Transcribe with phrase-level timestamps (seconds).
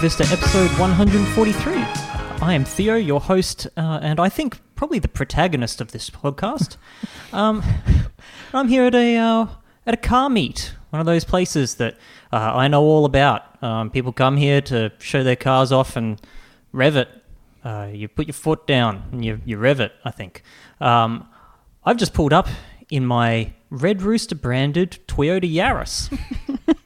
[0.00, 1.74] to Vista episode 143.
[2.40, 6.76] I am Theo, your host, uh, and I think probably the protagonist of this podcast.
[7.34, 7.62] um,
[8.54, 9.46] I'm here at a uh,
[9.86, 11.98] at a car meet, one of those places that
[12.32, 13.62] uh, I know all about.
[13.62, 16.18] Um, people come here to show their cars off and
[16.72, 17.08] rev it.
[17.62, 20.42] Uh, you put your foot down and you, you rev it, I think.
[20.80, 21.28] Um,
[21.84, 22.48] I've just pulled up
[22.88, 26.08] in my Red Rooster branded Toyota Yaris.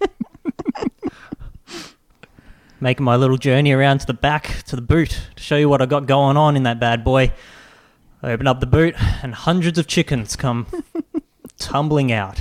[2.85, 5.81] Making my little journey around to the back, to the boot, to show you what
[5.81, 7.33] I got going on in that bad boy.
[8.23, 10.67] I open up the boot, and hundreds of chickens come
[11.59, 12.39] tumbling out.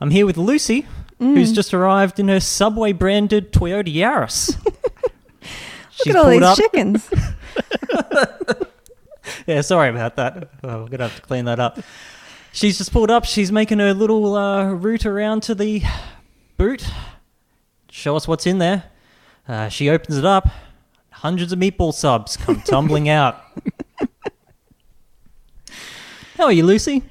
[0.00, 0.86] I'm here with Lucy,
[1.18, 4.64] who's just arrived in her Subway branded Toyota Yaris.
[6.06, 7.10] Look at all these chickens.
[9.48, 10.50] Yeah, sorry about that.
[10.62, 11.80] Oh, we're gonna have to clean that up.
[12.52, 13.24] She's just pulled up.
[13.24, 15.82] She's making her little uh, route around to the
[16.56, 16.86] boot.
[17.90, 18.84] Show us what's in there.
[19.48, 20.48] Uh, she opens it up.
[21.10, 23.40] Hundreds of meatball subs come tumbling out.
[26.36, 27.02] How are you, Lucy?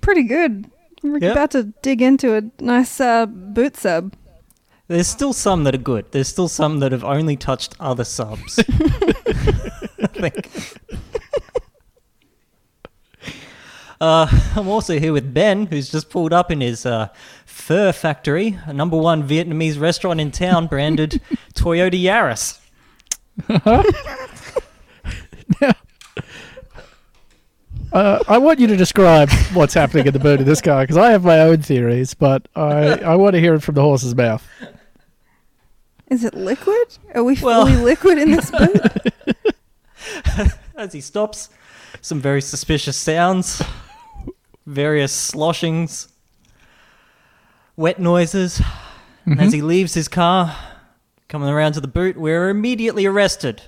[0.00, 0.70] Pretty good.
[1.02, 1.32] We're Yeah.
[1.32, 4.14] about to dig into a nice uh, boot sub.
[4.88, 6.10] There's still some that are good.
[6.12, 8.58] There's still some that have only touched other subs.
[8.68, 10.48] I think.
[14.02, 17.08] Uh, I'm also here with Ben, who's just pulled up in his uh,
[17.46, 21.20] Pho Factory, a number one Vietnamese restaurant in town, branded
[21.54, 22.58] Toyota Yaris.
[27.92, 30.96] Uh, I want you to describe what's happening in the boot of this car because
[30.96, 34.14] I have my own theories, but I, I want to hear it from the horse's
[34.14, 34.48] mouth.
[36.08, 36.96] Is it liquid?
[37.14, 39.12] Are we Well- fully liquid in this boot?
[40.74, 41.50] As he stops,
[42.00, 43.60] some very suspicious sounds,
[44.66, 46.08] various sloshings,
[47.76, 48.60] wet noises.
[49.24, 50.56] And as he leaves his car,
[51.28, 53.62] coming around to the boot, we're immediately arrested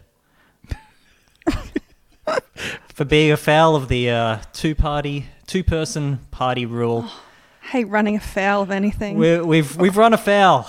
[2.89, 7.09] for being afoul of the uh, two-party, two-person party rule.
[7.71, 9.17] hate running afoul of anything.
[9.17, 10.67] We're, we've we've run afoul,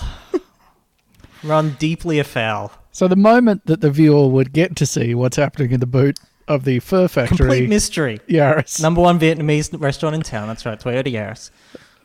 [1.42, 2.72] run deeply afoul.
[2.92, 6.18] So the moment that the viewer would get to see what's happening in the boot
[6.48, 8.20] of the Pho Factory, Complete mystery.
[8.28, 8.80] Yaris.
[8.80, 10.48] Number one Vietnamese restaurant in town.
[10.48, 11.50] That's right, Toyota Yaris.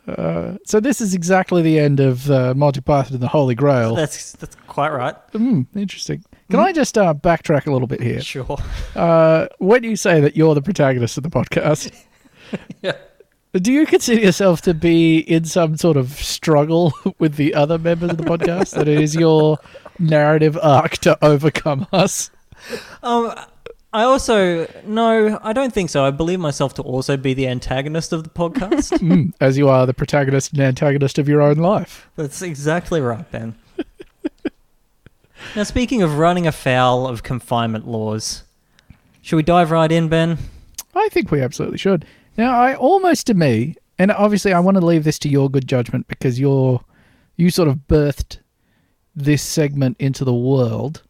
[0.08, 3.94] Uh, so this is exactly the end of uh, Monty Python and the Holy Grail.
[3.94, 5.14] That's that's quite right.
[5.32, 6.24] Hmm, interesting.
[6.50, 8.20] Can I just uh, backtrack a little bit here?
[8.20, 8.58] Sure.
[8.96, 11.94] Uh, when you say that you're the protagonist of the podcast,
[12.82, 12.92] Yeah.
[13.54, 18.10] do you consider yourself to be in some sort of struggle with the other members
[18.10, 18.74] of the podcast?
[18.74, 19.58] that it is your
[20.00, 22.30] narrative arc to overcome us?
[23.02, 23.34] Um,
[23.94, 26.04] I also no, I don't think so.
[26.04, 28.98] I believe myself to also be the antagonist of the podcast.
[29.02, 32.08] Hmm, as you are the protagonist and antagonist of your own life.
[32.16, 33.54] That's exactly right, Ben.
[35.56, 38.44] now, speaking of running afoul of confinement laws,
[39.20, 40.38] should we dive right in, Ben?
[40.94, 42.04] I think we absolutely should.
[42.36, 45.66] Now, I almost to me, and obviously I want to leave this to your good
[45.66, 46.82] judgment because you're
[47.36, 48.38] you sort of birthed
[49.14, 51.02] this segment into the world.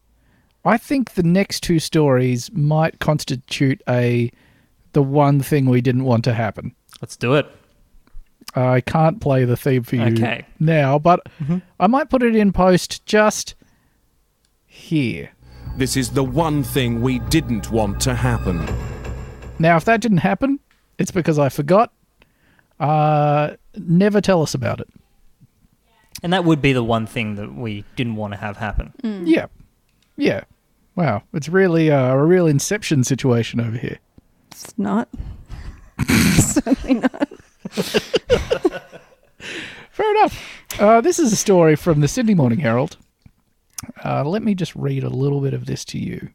[0.65, 4.31] I think the next two stories might constitute a
[4.93, 6.75] the one thing we didn't want to happen.
[7.01, 7.47] Let's do it.
[8.55, 10.45] I can't play the theme for you Okay.
[10.61, 11.21] now, but
[11.81, 13.55] I might put it in post just
[14.67, 15.31] here.
[15.77, 18.67] This is the one thing we didn't want to happen.
[19.59, 20.61] Now, if that didn't happen,
[20.99, 21.93] it's because I forgot.
[22.79, 24.89] Uh, never tell us about it.
[26.23, 28.93] And that would be the one thing that we didn't want to have happen.
[29.25, 29.47] Yeah.
[30.17, 30.45] Yeah.
[30.95, 31.23] Wow.
[31.33, 33.99] It's really uh, a real inception situation over here.
[34.51, 35.09] it's not.
[36.35, 37.29] Certainly not.
[39.91, 40.43] Fair enough.
[40.79, 42.97] Uh, this is a story from the Sydney Morning Herald.
[44.05, 46.31] Uh, let me just read a little bit of this to you.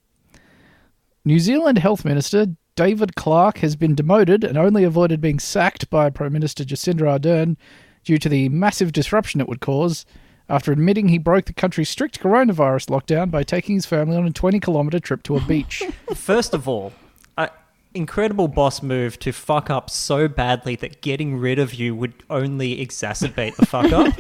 [1.26, 6.10] New Zealand Health Minister David Clark has been demoted and only avoided being sacked by
[6.10, 7.58] Prime Minister Jacinda Ardern
[8.04, 10.06] due to the massive disruption it would cause
[10.50, 14.32] after admitting he broke the country's strict coronavirus lockdown by taking his family on a
[14.32, 15.84] 20 kilometre trip to a beach.
[16.16, 16.94] First of all,
[17.38, 17.50] a
[17.94, 22.86] incredible boss move to fuck up so badly that getting rid of you would only
[22.86, 24.14] exacerbate the fuck up.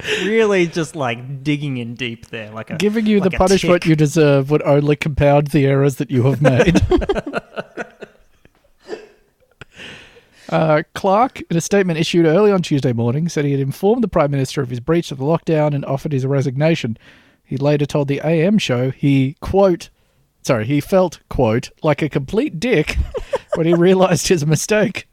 [0.24, 3.82] really, just like digging in deep there, like a Giving you like the a punishment
[3.82, 3.88] tick.
[3.90, 6.80] you deserve would only compound the errors that you have made.
[10.48, 14.08] uh, Clark, in a statement issued early on Tuesday morning, said he had informed the
[14.08, 16.96] Prime Minister of his breach of the lockdown and offered his resignation.
[17.44, 19.90] He later told the AM show he, quote,
[20.42, 22.96] sorry, he felt, quote, like a complete dick
[23.54, 25.06] when he realised his mistake.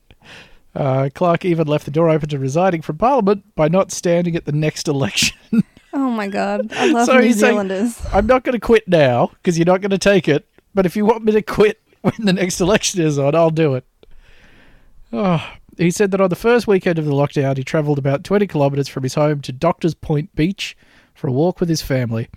[0.76, 4.46] Uh, Clark even left the door open to resigning from Parliament by not standing at
[4.46, 5.38] the next election.
[5.98, 8.06] Oh my god, I love So New he's saying- Zealanders.
[8.12, 10.46] I'm not going to quit now because you're not going to take it.
[10.74, 13.76] But if you want me to quit when the next election is on, I'll do
[13.76, 13.86] it.
[15.18, 18.48] Oh, he said that on the first weekend of the lockdown, he travelled about 20
[18.48, 20.76] kilometres from his home to Doctors Point Beach
[21.14, 22.28] for a walk with his family.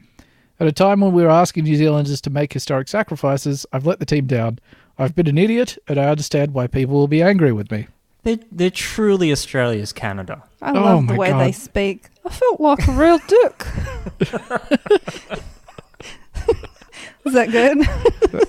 [0.61, 3.99] At a time when we were asking New Zealanders to make historic sacrifices, I've let
[4.01, 4.59] the team down.
[4.99, 7.87] I've been an idiot, and I understand why people will be angry with me.
[8.25, 10.43] They're, they're truly Australia's Canada.
[10.61, 11.41] I Oh love the way God.
[11.41, 12.09] they speak.
[12.27, 13.67] I felt like a real dick.
[17.25, 17.79] Is that good?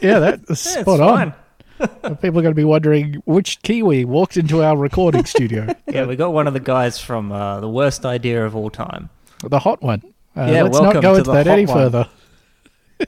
[0.01, 1.31] yeah, that's Yeah, spot on.
[1.31, 1.33] fine.
[2.21, 5.73] People are going to be wondering which Kiwi walked into our recording studio.
[5.87, 9.09] Yeah, we got one of the guys from uh, the worst idea of all time.
[9.43, 10.01] The hot one.
[10.35, 11.75] Uh, Yeah, let's not go to into that any one.
[11.77, 12.09] further.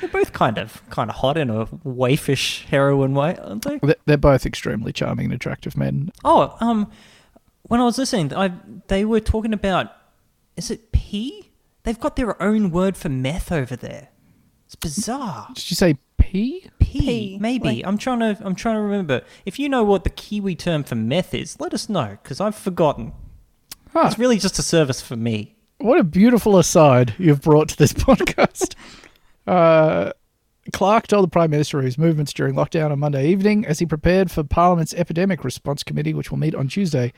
[0.00, 3.78] They're both kind of kind of hot in a waifish heroin way, aren't they?
[3.78, 6.10] They- They're both extremely charming and attractive men.
[6.24, 6.90] Oh, um,
[7.62, 8.52] when I was listening, I
[8.86, 9.92] they were talking about
[10.56, 11.50] is it P?
[11.82, 14.08] They've got their own word for meth over there.
[14.66, 15.48] It's bizarre.
[15.54, 16.68] Did you say P?
[16.78, 17.68] P, P, maybe.
[17.68, 19.22] like- I'm trying to I'm trying to remember.
[19.46, 22.54] If you know what the Kiwi term for meth is, let us know because I've
[22.54, 23.12] forgotten.
[23.92, 24.04] Huh.
[24.06, 25.56] It's really just a service for me.
[25.78, 28.74] What a beautiful aside you've brought to this podcast.
[29.46, 30.12] uh,
[30.72, 33.86] Clark told the Prime Minister of his movements during lockdown on Monday evening as he
[33.86, 37.12] prepared for Parliament's Epidemic Response Committee, which will meet on Tuesday.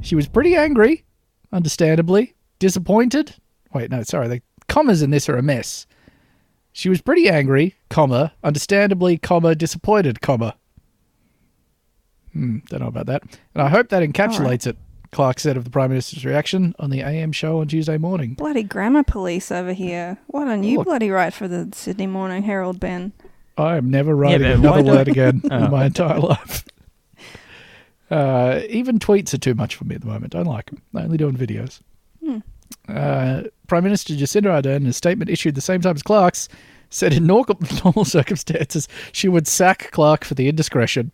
[0.00, 1.04] She was pretty angry,
[1.52, 3.34] understandably, disappointed.
[3.74, 5.86] Wait, no, sorry, the commas in this are a mess.
[6.76, 10.56] She was pretty angry, comma, understandably, comma, disappointed, comma.
[12.34, 13.22] Hmm, don't know about that.
[13.54, 14.76] And I hope that encapsulates it,
[15.10, 18.34] Clark said of the Prime Minister's reaction on the AM show on Tuesday morning.
[18.34, 20.18] bloody grammar police over here.
[20.26, 20.86] Why don't you Look.
[20.88, 23.12] bloody write for the Sydney Morning Herald, Ben?
[23.56, 25.64] I am never writing but why another word again Oh.
[25.64, 26.64] in my entire life.
[28.08, 30.32] Uh, even tweets are too much for me at the moment.
[30.32, 30.80] I don't like them.
[30.94, 31.80] I only doing videos.
[32.88, 36.48] Uh, Prime Minister Jacinda Ardern, in a statement issued the same time as Clark's,
[36.90, 37.44] said in nor-
[37.84, 41.10] normal circumstances she would sack Clark for the indiscretion.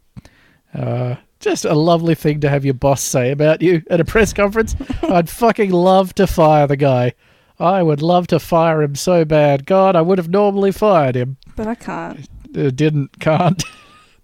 [0.75, 4.33] Uh, just a lovely thing to have your boss say about you at a press
[4.33, 4.77] conference.
[5.03, 7.15] I'd fucking love to fire the guy.
[7.59, 9.67] I would love to fire him so bad.
[9.67, 11.37] God, I would have normally fired him.
[11.57, 12.29] But I can't.
[12.57, 13.63] Uh, didn't, can't.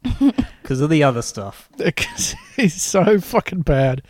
[0.62, 1.68] Because of the other stuff.
[1.78, 4.02] because he's so fucking bad.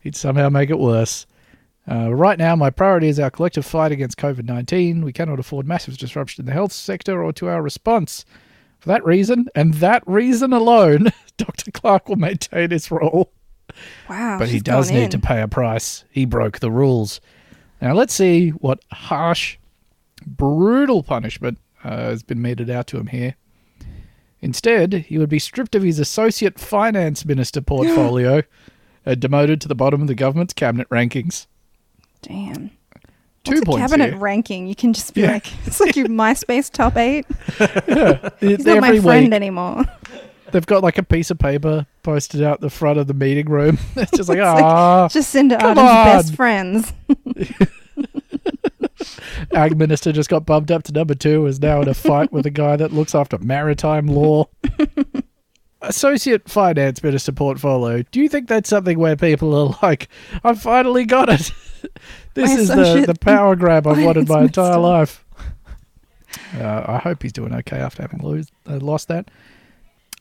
[0.00, 1.26] He'd somehow make it worse.
[1.90, 5.04] Uh, right now, my priority is our collective fight against COVID 19.
[5.04, 8.24] We cannot afford massive disruption in the health sector or to our response.
[8.78, 11.70] For that reason, and that reason alone, Dr.
[11.70, 13.32] Clark will maintain his role.
[14.08, 14.38] Wow.
[14.38, 15.10] but he does need in.
[15.10, 16.04] to pay a price.
[16.10, 17.20] He broke the rules.
[17.80, 19.56] Now, let's see what harsh,
[20.26, 23.36] brutal punishment uh, has been meted out to him here.
[24.40, 28.42] Instead, he would be stripped of his associate finance minister portfolio
[29.06, 31.46] and demoted to the bottom of the government's cabinet rankings.
[32.22, 32.70] Damn.
[33.44, 34.18] Two What's points cabinet here.
[34.18, 34.66] ranking?
[34.68, 35.32] You can just be Yeah.
[35.32, 37.26] like, it's like your MySpace top eight.
[37.58, 39.84] Every He's not my friend week, anymore.
[40.52, 43.78] they've got like a piece of paper posted out the front of the meeting room.
[43.96, 46.92] it's just like, It's like- ah, Jacinda Come Ardern's best friends.
[49.54, 52.46] ag minister just got bumped up to number two, is now in a fight with
[52.46, 54.48] a guy that looks after maritime law.
[55.80, 58.02] Associate finance minister portfolio.
[58.12, 60.08] Do you think that's something where people are like,
[60.44, 61.50] I finally got it?
[62.34, 65.24] this is the, the power grab I've wanted my entire minister." life.
[66.58, 69.30] Uh, I hope he's doing okay after having lose, uh, lost that.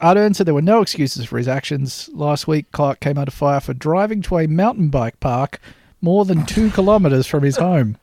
[0.01, 2.09] Ardern said there were no excuses for his actions.
[2.13, 5.59] Last week, Clark came under fire for driving to a mountain bike park
[6.01, 7.97] more than two kilometres from his home.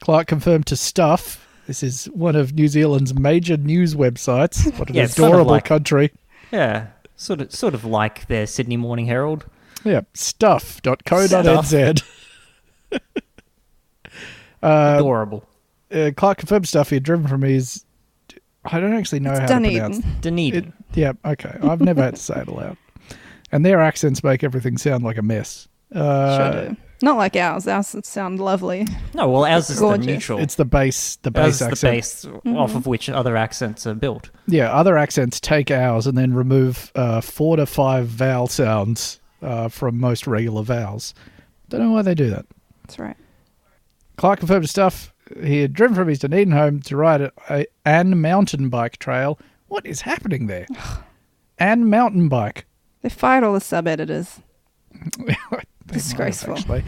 [0.00, 4.64] Clark confirmed to Stuff, this is one of New Zealand's major news websites.
[4.78, 6.12] What an Yeah, it's sort of adorable like- country.
[6.50, 9.44] Yeah, sort of sort of like their Sydney Morning Herald.
[9.84, 12.02] Yeah, stuff.co.nz.
[12.92, 12.98] uh,
[14.98, 15.44] Adorable.
[15.92, 17.84] uh, Clark confirmed Stuff he had driven from his.
[18.64, 20.72] I don't actually know It's how to pronounce Dunedin.
[20.92, 20.96] it.
[20.98, 21.56] Yeah, okay.
[21.62, 22.76] I've never had to say it aloud.
[23.50, 25.68] And their accents make everything sound like a mess.
[25.94, 26.76] Uh, sure do.
[27.00, 27.66] Not like ours.
[27.68, 28.86] Ours sound lovely.
[29.14, 30.04] no, well, ours is Gorgeous.
[30.04, 30.38] the neutral.
[30.40, 31.80] It's the base, the ours base is accent.
[32.24, 34.28] the base off of which other accents are built.
[34.48, 39.68] Yeah, other accents take ours and then remove uh, four to five vowel sounds uh,
[39.68, 41.14] from most regular vowels.
[41.68, 42.44] Don't know why they do that.
[42.88, 43.16] That's right.
[44.16, 47.66] Clark confirmed to stuff he had driven from his Dunedin home to ride a, a
[47.84, 49.38] Anne mountain bike trail.
[49.68, 50.66] What is happening there?
[51.58, 52.64] Anne mountain bike.
[53.02, 54.40] They fired all the sub editors.
[55.50, 56.54] Have, Disgraceful.
[56.56, 56.82] actually.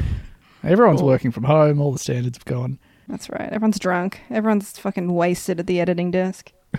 [0.64, 1.06] Everyone's Oh.
[1.06, 1.80] working from home.
[1.80, 2.78] All the standards have gone.
[3.08, 3.48] That's right.
[3.52, 4.20] Everyone's drunk.
[4.30, 6.52] Everyone's fucking wasted at the editing desk.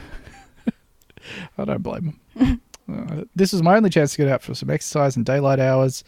[1.58, 2.62] I don't blame them.
[2.92, 6.04] uh, this was my only chance to get out for some exercise in daylight hours.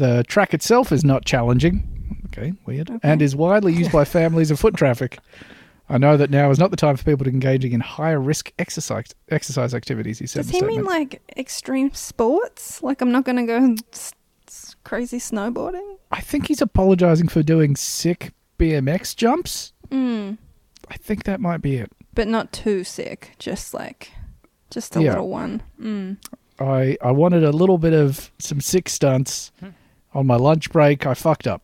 [0.00, 1.86] The track itself is not challenging.
[2.26, 2.90] Okay, weird.
[3.02, 5.18] And is widely used by families and foot traffic.
[5.90, 8.50] I know that now is not the time for people to engaging in higher risk
[8.58, 10.18] exercise exercise activities.
[10.18, 10.42] He said.
[10.44, 12.82] Does he the mean like extreme sports?
[12.82, 14.14] Like I'm not going to go s-
[14.48, 15.96] s- crazy snowboarding?
[16.12, 19.72] I think he's apologizing for doing sick BMX jumps.
[19.90, 20.38] Mm.
[20.88, 21.92] I think that might be it.
[22.14, 23.34] But not too sick.
[23.38, 24.12] Just like,
[24.70, 25.10] just a Yeah.
[25.10, 25.62] little one.
[25.78, 26.16] Mm.
[26.58, 29.68] I I wanted a little bit of some sick stunts Hmm.
[30.14, 31.06] On my lunch break.
[31.06, 31.62] I fucked up.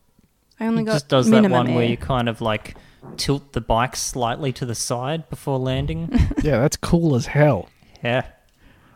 [0.59, 1.89] I only He got just does that minimum one where air.
[1.89, 2.75] you kind of like
[3.15, 6.09] tilt the bike slightly to the side before landing.
[6.43, 7.69] yeah, that's cool as hell.
[8.03, 8.23] yeah.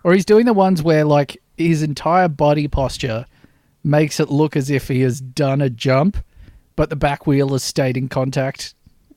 [0.04, 3.26] Or he's doing the ones where like his entire body posture
[3.84, 6.18] makes it look as if he has done a jump,
[6.76, 8.74] but the back wheel has stayed in contact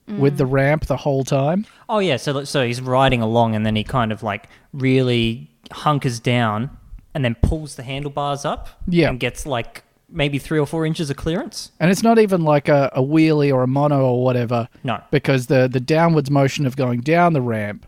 [0.07, 0.37] with Mm.
[0.37, 1.65] the ramp the whole time.
[1.89, 6.19] Oh yeah, so so he's riding along and then he kind of like really hunkers
[6.19, 6.69] down
[7.15, 8.69] and then pulls the handlebars up.
[8.87, 9.09] Yeah.
[9.09, 9.81] And gets like
[10.15, 11.71] maybe three or four inches of clearance.
[11.79, 15.01] And it's not even like a, a wheelie or a mono or whatever, No.
[15.11, 17.85] because the the downwards motion of going down the ramp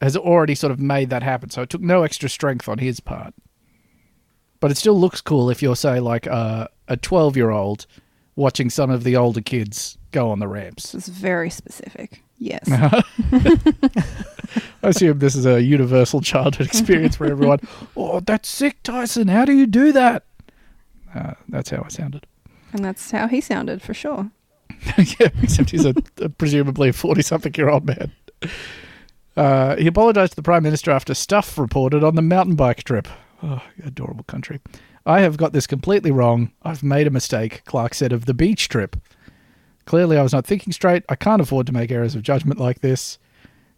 [0.00, 1.50] has already sort of made that happen.
[1.50, 3.34] So it took no extra strength on his part.
[4.60, 7.86] But it still looks cool if you're say like a a 12 year old
[8.36, 10.94] watching some of the older kids go on the ramps.
[10.94, 12.22] It's very specific.
[12.38, 12.68] Yes.
[14.82, 17.60] I assume this is a universal childhood experience for everyone.
[17.96, 19.28] Oh, that's sick, Tyson.
[19.28, 20.24] How do you do that?
[21.14, 22.26] Uh, that's how I sounded.
[22.72, 24.30] and that's how he sounded for sure.
[24.96, 28.12] yeah, except he's a, a presumably 40 something year old man.
[29.36, 33.08] Uh, he apologized to the Prime Minister after stuff reported on the mountain bike trip.
[33.42, 34.60] Oh, adorable country.
[35.06, 36.52] I have got this completely wrong.
[36.62, 38.96] I've made a mistake, Clark said of the beach trip.
[39.86, 41.04] Clearly, I was not thinking straight.
[41.08, 43.18] I can't afford to make errors of judgment like this.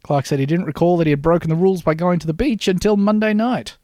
[0.02, 2.34] Clark said he didn't recall that he had broken the rules by going to the
[2.34, 3.76] beach until Monday night.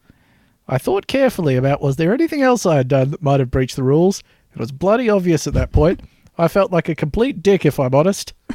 [0.68, 3.76] I thought carefully about was there anything else I had done that might have breached
[3.76, 4.22] the rules.
[4.54, 6.00] It was bloody obvious at that point.
[6.36, 8.32] I felt like a complete dick, if I'm honest.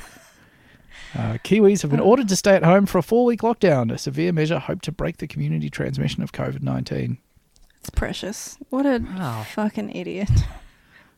[1.16, 4.00] Uh, Kiwis have been ordered to stay at home for a four week lockdown, a
[4.00, 7.20] severe measure hoped to break the community transmission of COVID 19.
[7.80, 8.58] It's precious.
[8.72, 9.44] What a Wow.
[9.54, 10.32] fucking idiot.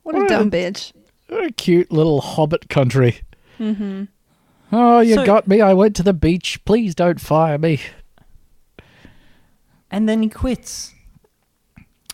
[0.04, 0.92] What What a a- dumb bitch.
[1.30, 3.22] What a cute little hobbit country.
[3.58, 4.04] Mm-hmm.
[4.74, 5.62] Oh, you So- got me.
[5.62, 6.60] I went to the beach.
[6.66, 7.80] Please don't fire me.
[9.92, 10.94] And then he quits.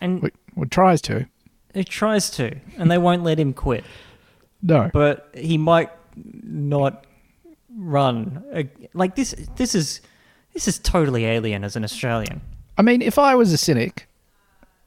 [0.00, 1.26] And Wait, well, tries to.
[1.74, 3.84] he tries to, and they won't let him quit.
[4.62, 4.90] No.
[4.92, 7.04] But he might not
[7.76, 8.44] run.
[8.54, 8.64] Uh,
[8.94, 10.00] Like this this is
[10.52, 12.40] this is totally alien as an Australian.
[12.76, 14.06] I mean, if I was a cynic,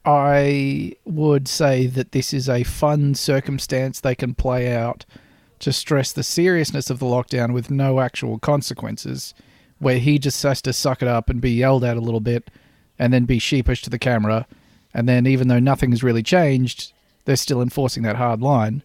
[0.05, 5.05] I would say that this is a fun circumstance they can play out
[5.59, 9.33] to stress the seriousness of the lockdown with no actual consequences,
[9.79, 12.51] where he just has to suck it up and be yelled at a little bit
[12.97, 14.47] and then be sheepish to the camera.
[14.93, 16.93] And then, even though nothing has really changed,
[17.25, 18.83] they're still enforcing that hard line.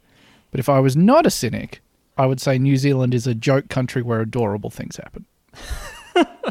[0.50, 1.80] But if I was not a cynic,
[2.16, 5.26] I would say New Zealand is a joke country where adorable things happen.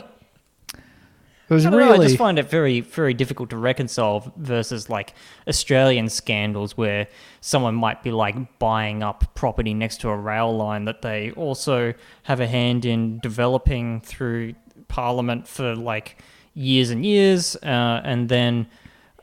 [1.49, 4.87] There's I, don't know, really I just find it very, very difficult to reconcile versus
[4.87, 5.15] like
[5.47, 7.07] Australian scandals where
[7.41, 11.95] someone might be like buying up property next to a rail line that they also
[12.23, 14.53] have a hand in developing through
[14.87, 16.21] Parliament for like
[16.59, 18.67] years and years, uh, and then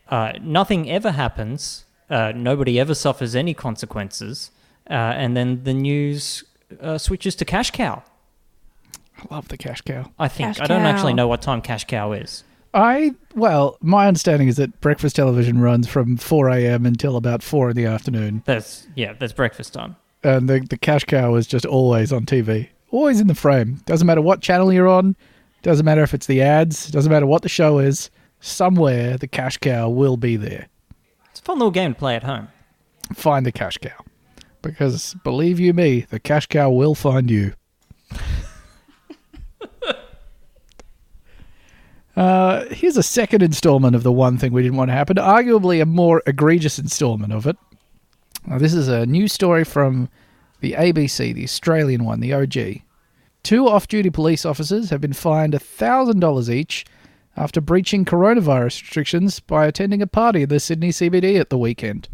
[0.09, 1.85] uh, nothing ever happens.
[2.09, 4.51] Uh, nobody ever suffers any consequences,
[4.89, 6.45] uh, and then the news
[6.81, 8.03] uh, switches to cash cow.
[9.19, 10.11] I love the cash cow.
[10.19, 12.45] I think Cash I don't actually know what time cash cow is.
[12.75, 16.85] I well, my understanding is that breakfast television runs from 4 a.m.
[16.87, 19.97] until about four in the afternoon, That's yeah, that's breakfast time.
[20.23, 23.81] and the the cash cow is just always on TV, always in the frame.
[23.87, 25.17] Doesn't matter what channel you're on,
[25.67, 28.09] doesn't matter if it's the ads, doesn't matter what the show is.
[28.39, 30.69] Somewhere the cash cow will be there.
[31.31, 32.49] It's a fun little game to play at home.
[33.13, 34.05] Find the cash cow,
[34.63, 37.53] because believe you me, the cash cow will find you.
[42.17, 45.83] Uh, here's a second installment of the one thing we didn't want to happen, arguably
[45.83, 47.59] a more egregious installment of it.
[48.47, 50.09] Now, this is a news story from
[50.61, 52.81] the ABC, the Australian one, the OG.
[53.47, 56.85] Two off duty police officers have been fined $1,000 each
[57.37, 62.09] after breaching coronavirus restrictions by attending a party in the Sydney CBD at the weekend.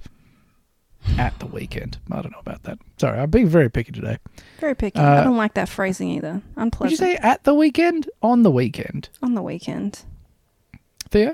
[1.16, 1.96] At the weekend.
[2.10, 2.80] I don't know about that.
[2.98, 4.18] Sorry, I'm being very picky today.
[4.60, 4.98] Very picky.
[4.98, 6.42] Uh, I don't like that phrasing either.
[6.54, 6.90] Would Unpleasant.
[6.90, 8.10] you say at the weekend?
[8.20, 9.08] On the weekend.
[9.22, 10.04] on the weekend?
[11.08, 11.32] Theo?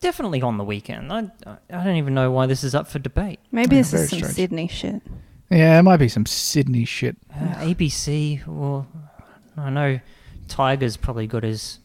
[0.00, 1.12] Definitely on the weekend.
[1.12, 1.28] I,
[1.70, 3.40] I don't even know why this is up for debate.
[3.52, 4.34] Maybe Yeah, this is some strange.
[4.36, 5.02] Sydney shit.
[5.54, 7.16] Yeah, it might be some Sydney shit.
[7.32, 8.86] Uh, ABC, well,
[9.56, 10.00] I know
[10.48, 11.78] Tiger's probably got his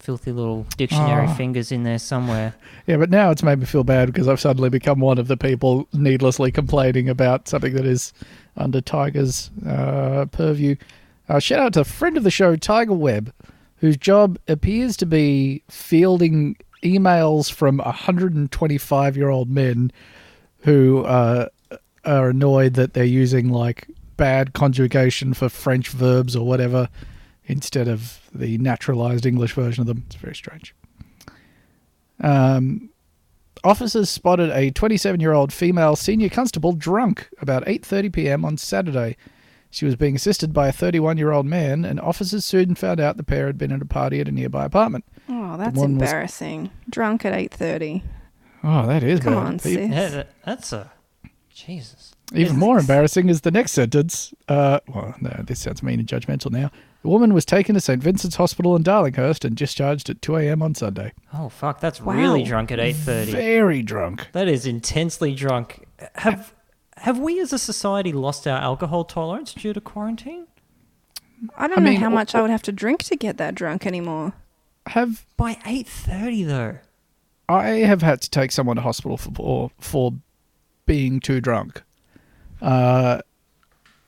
[0.00, 1.34] filthy little dictionary Ah.
[1.34, 2.54] fingers in there somewhere.
[2.86, 5.36] Yeah, but now it's made me feel bad because I've suddenly become one of the
[5.36, 8.14] people needlessly complaining about something that is
[8.56, 10.74] under Tiger's uh, purview.
[11.28, 13.30] Uh, shout out to a friend of the show, Tiger Webb,
[13.76, 19.92] whose job appears to be fielding emails from 125 year old men
[20.60, 21.48] who uh,
[22.08, 23.86] are annoyed that they're using like
[24.16, 26.88] bad conjugation for French verbs or whatever
[27.46, 30.04] instead of the naturalized English version of them.
[30.06, 30.74] It's very strange.
[32.20, 32.90] Um,
[33.64, 38.44] officers spotted a 27-year-old female senior constable drunk about 8:30 p.m.
[38.44, 39.16] on Saturday.
[39.70, 43.46] She was being assisted by a 31-year-old man, and officers soon found out the pair
[43.46, 45.04] had been at a party at a nearby apartment.
[45.28, 46.70] Oh, that's one was- embarrassing.
[46.88, 48.02] Drunk at eight thirty.
[48.64, 49.46] Oh, that is Come bad.
[49.46, 49.76] on, sis.
[49.76, 50.90] Yeah, that, that's a
[51.66, 52.12] Jesus.
[52.34, 54.34] Even more embarrassing is the next sentence.
[54.48, 56.70] Uh, well, no, this sounds mean and judgmental now.
[57.02, 58.02] The woman was taken to St.
[58.02, 60.62] Vincent's Hospital in Darlinghurst and discharged at 2 a.m.
[60.62, 61.12] on Sunday.
[61.32, 62.14] Oh fuck, that's Wow.
[62.14, 63.32] really drunk at eight thirty.
[63.32, 64.28] Very drunk.
[64.32, 65.86] That is intensely drunk.
[66.16, 66.52] Have
[66.98, 70.46] have we as a society lost our alcohol tolerance due to quarantine?
[71.56, 73.36] I don't I know mean, how o- much I would have to drink to get
[73.38, 74.32] that drunk anymore.
[74.88, 76.78] Have By eight thirty though.
[77.48, 80.12] I have had to take someone to hospital for for, for
[80.88, 81.82] being too drunk,
[82.60, 83.20] uh,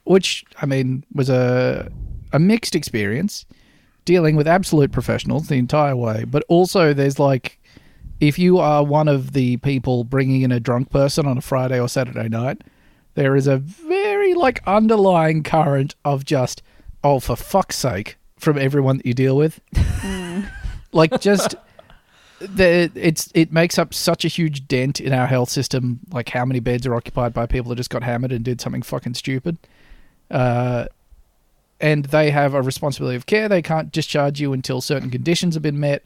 [0.03, 1.89] which I mean was a
[2.33, 3.47] a mixed experience,
[4.05, 6.25] dealing with absolute professionals the entire way.
[6.25, 7.61] But also, there's like,
[8.19, 11.79] if you are one of the people bringing in a drunk person on a Friday
[11.79, 12.63] or Saturday night,
[13.15, 16.63] there is a very like underlying current of just
[17.05, 19.61] oh for fuck's sake from everyone that you deal with,
[20.93, 21.55] like just
[22.41, 26.01] the it's it makes up such a huge dent in our health system.
[26.11, 28.83] Like how many beds are occupied by people that just got hammered and did something
[28.83, 29.59] fucking stupid,
[30.31, 30.87] uh,
[31.81, 33.49] and they have a responsibility of care.
[33.49, 36.05] They can't discharge you until certain conditions have been met.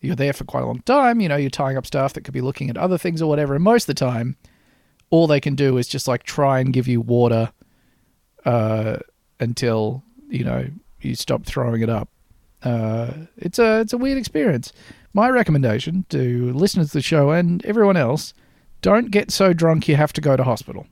[0.00, 1.20] You're there for quite a long time.
[1.20, 3.54] You know, you're tying up staff that could be looking at other things or whatever.
[3.54, 4.36] And most of the time,
[5.10, 7.52] all they can do is just like try and give you water
[8.44, 8.98] uh,
[9.38, 10.66] until you know
[11.00, 12.08] you stop throwing it up.
[12.62, 14.72] Uh, it's a it's a weird experience.
[15.14, 18.34] My recommendation to listeners to the show and everyone else:
[18.82, 20.86] don't get so drunk you have to go to hospital.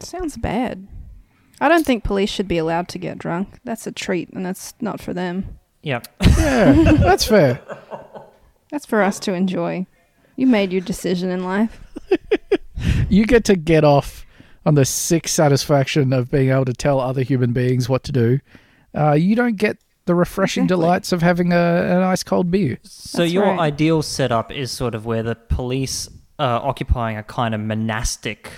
[0.00, 0.86] Sounds bad.
[1.60, 3.58] I don't think police should be allowed to get drunk.
[3.64, 5.58] That's a treat, and that's not for them.
[5.82, 6.06] Yep.
[6.38, 7.60] Yeah, that's fair.
[8.70, 9.86] That's for us to enjoy.
[10.36, 11.80] You made your decision in life.
[13.08, 14.26] You get to get off
[14.66, 18.38] on the sick satisfaction of being able to tell other human beings what to do.
[18.94, 19.78] Uh, you don't get
[20.08, 20.82] the refreshing Exactly.
[20.82, 22.78] delights of having a, an ice cold beer.
[22.82, 23.60] So That's your right.
[23.60, 26.08] ideal setup is sort of where the police
[26.40, 28.50] are occupying a kind of monastic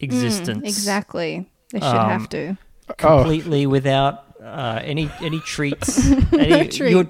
[0.00, 0.62] existence.
[0.64, 1.50] Mm, exactly.
[1.72, 2.56] They should Um, have to.
[2.88, 6.10] Oh, completely without uh, any any treats.
[6.32, 6.78] any, treats.
[6.78, 7.08] you're-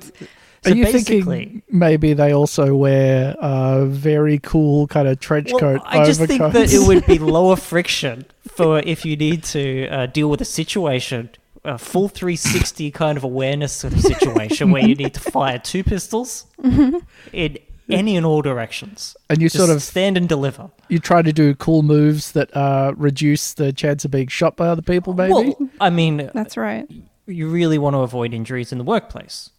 [0.65, 5.59] So are you thinking maybe they also wear a very cool kind of trench well,
[5.61, 8.27] coat I just think that it would be lower friction
[8.57, 11.31] for if you need to uh, deal with a situation,
[11.64, 15.85] a full 360 kind of awareness sort of situation where you need to fire two
[15.85, 16.46] pistols
[17.33, 19.16] in any and all directions.
[19.31, 20.70] and you Just sort of stand and deliver.
[20.88, 24.66] you try to do cool moves that uh, reduce the chance of being shot by
[24.68, 25.14] other people.
[25.14, 25.33] Maybe.
[25.33, 26.87] Well, I mean, That's right.
[27.27, 29.51] you really want to avoid injuries in the workplace.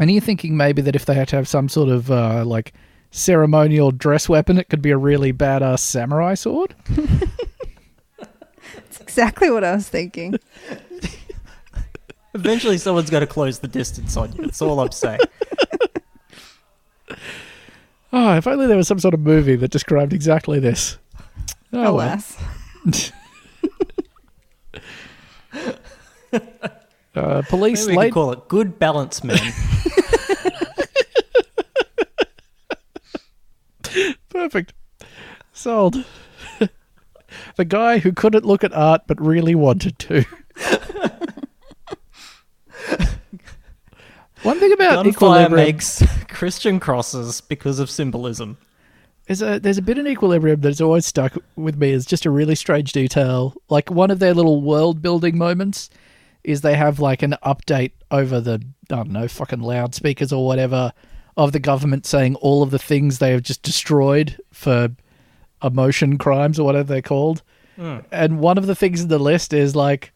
[0.00, 2.72] And you're thinking maybe that if they had to have some sort of uh, like
[3.10, 6.74] ceremonial dress weapon, it could be a really badass samurai sword.
[8.18, 10.36] That's exactly what I was thinking.
[12.34, 14.42] Eventually, someone's got to close the distance on you.
[14.42, 15.20] That's all I'm saying.
[18.16, 20.98] Oh, if only there was some sort of movie that described exactly this.
[21.72, 21.96] Oh, well.
[21.96, 22.36] Alas.
[27.16, 28.06] Uh, police Maybe we late.
[28.08, 29.38] could call it good balance man.
[34.28, 34.72] Perfect.
[35.52, 36.04] Sold.
[37.56, 40.24] the guy who couldn't look at art but really wanted to.
[44.42, 48.58] One thing about Gunfire equilibrium makes Christian crosses because of symbolism.
[49.26, 52.30] is a there's a bit in equilibrium that's always stuck with me as just a
[52.30, 53.54] really strange detail.
[53.70, 55.88] Like one of their little world building moments
[56.42, 60.92] is they have like an update over the I don't know fucking loudspeakers or whatever
[61.36, 64.90] of the government saying all of the things they have just destroyed for
[65.62, 67.42] emotion crimes or whatever they're called.
[67.76, 67.98] Hmm.
[68.12, 70.12] And one of the things in the list is like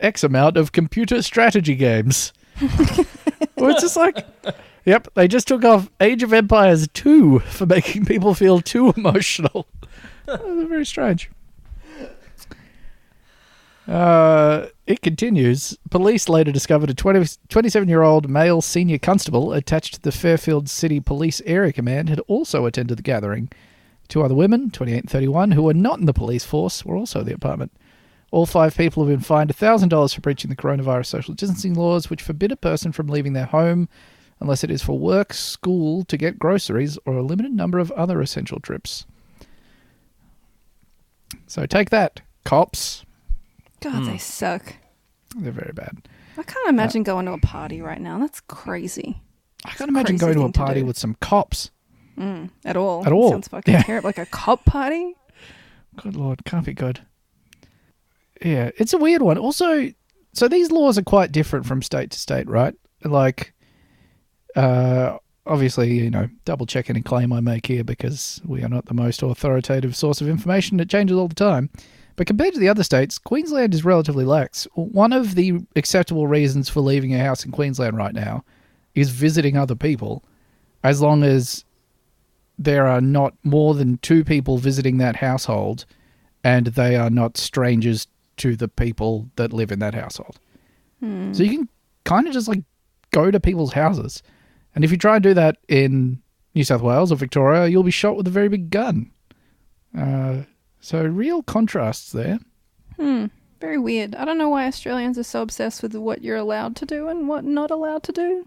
[0.00, 2.32] X amount of computer strategy games.
[3.58, 4.24] Well, it's just like,
[4.84, 9.66] yep, they just took off Age of Empires 2 for making people feel too emotional.
[10.26, 11.30] Very strange.
[13.88, 15.76] Uh, it continues.
[15.90, 21.40] Police later discovered a 20, 27-year-old male senior constable attached to the Fairfield City Police
[21.46, 23.50] Area Command had also attended the gathering.
[24.08, 27.20] Two other women, 28 and 31, who were not in the police force, were also
[27.20, 27.72] at the apartment.
[28.30, 32.22] All five people have been fined $1,000 for breaching the coronavirus social distancing laws, which
[32.22, 33.88] forbid a person from leaving their home
[34.40, 38.20] unless it is for work, school, to get groceries, or a limited number of other
[38.20, 39.04] essential trips.
[41.46, 43.04] So take that, cops.
[43.80, 44.04] God, hmm.
[44.04, 44.76] they suck.
[45.36, 46.08] They're very bad.
[46.36, 48.18] I can't imagine going to a party right now.
[48.18, 49.20] That's crazy.
[49.64, 51.70] I can't imagine going to a thing to party with some cops.
[52.16, 53.04] Mm, at all.
[53.04, 53.30] At all.
[53.30, 53.82] Sounds fucking Yeah.
[53.82, 54.08] terrible.
[54.08, 55.14] Like a cop party?
[55.96, 57.00] Good lord, can't be good.
[58.42, 59.38] Yeah, it's a weird one.
[59.38, 59.90] Also,
[60.32, 62.74] so these laws are quite different from state to state, right?
[63.04, 63.54] Like,
[64.54, 68.86] uh, obviously, you know, double check any claim I make here because we are not
[68.86, 70.80] the most authoritative source of information.
[70.80, 71.70] It changes all the time.
[72.16, 74.66] But compared to the other states, Queensland is relatively lax.
[74.74, 78.44] One of the acceptable reasons for leaving a house in Queensland right now
[78.96, 80.24] is visiting other people,
[80.82, 81.64] as long as
[82.58, 85.86] there are not more than two people visiting that household
[86.42, 90.38] and they are not strangers to the people that live in that household.
[91.00, 91.68] So you can
[92.04, 92.62] kind of just like
[93.12, 94.22] go to people's houses.
[94.74, 96.20] And if you try and do that in
[96.54, 99.12] New South Wales or Victoria, you'll be shot with a very big gun.
[99.96, 100.42] Uh,
[100.80, 102.38] so real contrasts there.
[103.60, 104.14] Very weird.
[104.14, 107.28] I don't know why Australians are so obsessed with what you're allowed to do and
[107.28, 108.46] what not allowed to do.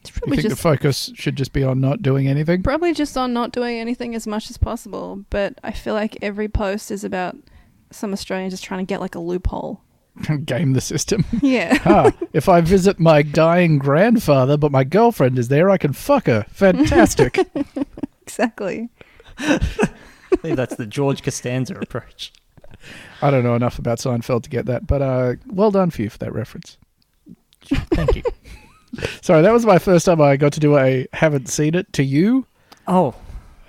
[0.00, 2.62] It's You probably think just the focus should just be on not doing anything?
[2.62, 5.24] probably just on not doing anything as much as possible.
[5.30, 7.36] But I feel like every post is about
[7.94, 9.80] some Australian just trying to get like a loophole.
[10.44, 11.24] Game the system.
[11.42, 11.78] Yeah.
[11.84, 16.26] ah, if I visit my dying grandfather, but my girlfriend is there, I can fuck
[16.26, 16.46] her.
[16.50, 17.38] Fantastic.
[18.22, 18.90] exactly.
[19.38, 19.58] I
[20.40, 22.32] think that's the George Costanza approach.
[23.20, 26.10] I don't know enough about Seinfeld to get that, but uh, well done for you
[26.10, 26.76] for that reference.
[27.64, 28.22] Thank you.
[29.22, 32.04] Sorry, that was my first time I got to do a haven't seen it to
[32.04, 32.46] you.
[32.86, 33.14] Oh,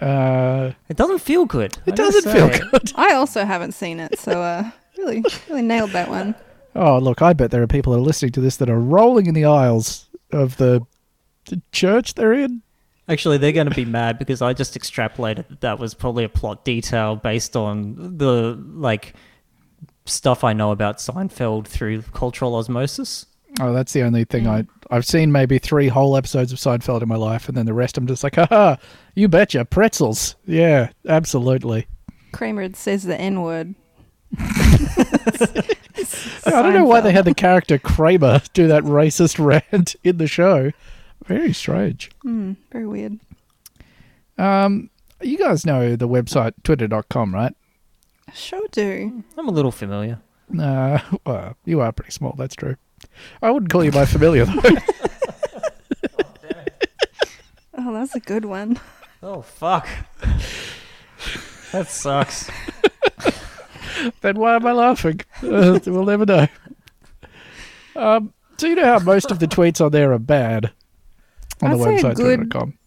[0.03, 1.77] Uh, it doesn't feel good.
[1.85, 2.91] it doesn't feel good.
[2.95, 6.35] I also haven't seen it, so uh, really, really nailed that one.
[6.75, 9.27] Oh, look, I bet there are people that are listening to this that are rolling
[9.27, 10.85] in the aisles of the,
[11.45, 12.61] the church they're in.
[13.07, 16.29] Actually, they're going to be mad because I just extrapolated that that was probably a
[16.29, 19.13] plot detail based on the like
[20.05, 23.25] stuff I know about Seinfeld through cultural osmosis.
[23.61, 27.07] Oh, that's the only thing I I've seen maybe three whole episodes of Seinfeld in
[27.07, 28.75] my life, and then the rest I'm just like, haha,
[29.15, 30.35] you betcha, pretzels.
[30.45, 31.87] Yeah, absolutely.
[32.31, 33.75] Kramer says the N word.
[36.45, 39.37] I don't know why they had the character Kramer do that racist
[39.71, 40.71] rant in the show.
[41.25, 42.11] Very strange.
[42.21, 43.19] Hmm, very weird.
[44.37, 44.89] Um,
[45.21, 47.55] you guys know the website twitter.com, right?
[48.27, 49.23] I sure do.
[49.37, 50.19] I'm a little familiar.
[50.59, 52.75] Uh, well, you are pretty small, that's true.
[53.41, 54.61] I wouldn't call you my familiar, though.
[57.75, 58.79] Oh, that's a good one.
[59.21, 59.87] Oh fuck.
[61.71, 62.49] that sucks.
[64.21, 65.21] then why am I laughing?
[65.41, 66.47] Uh, we'll never know.
[67.95, 70.71] Um, so you know how most of the tweets on there are bad
[71.61, 72.77] on I'd the say a website good- twitter.com.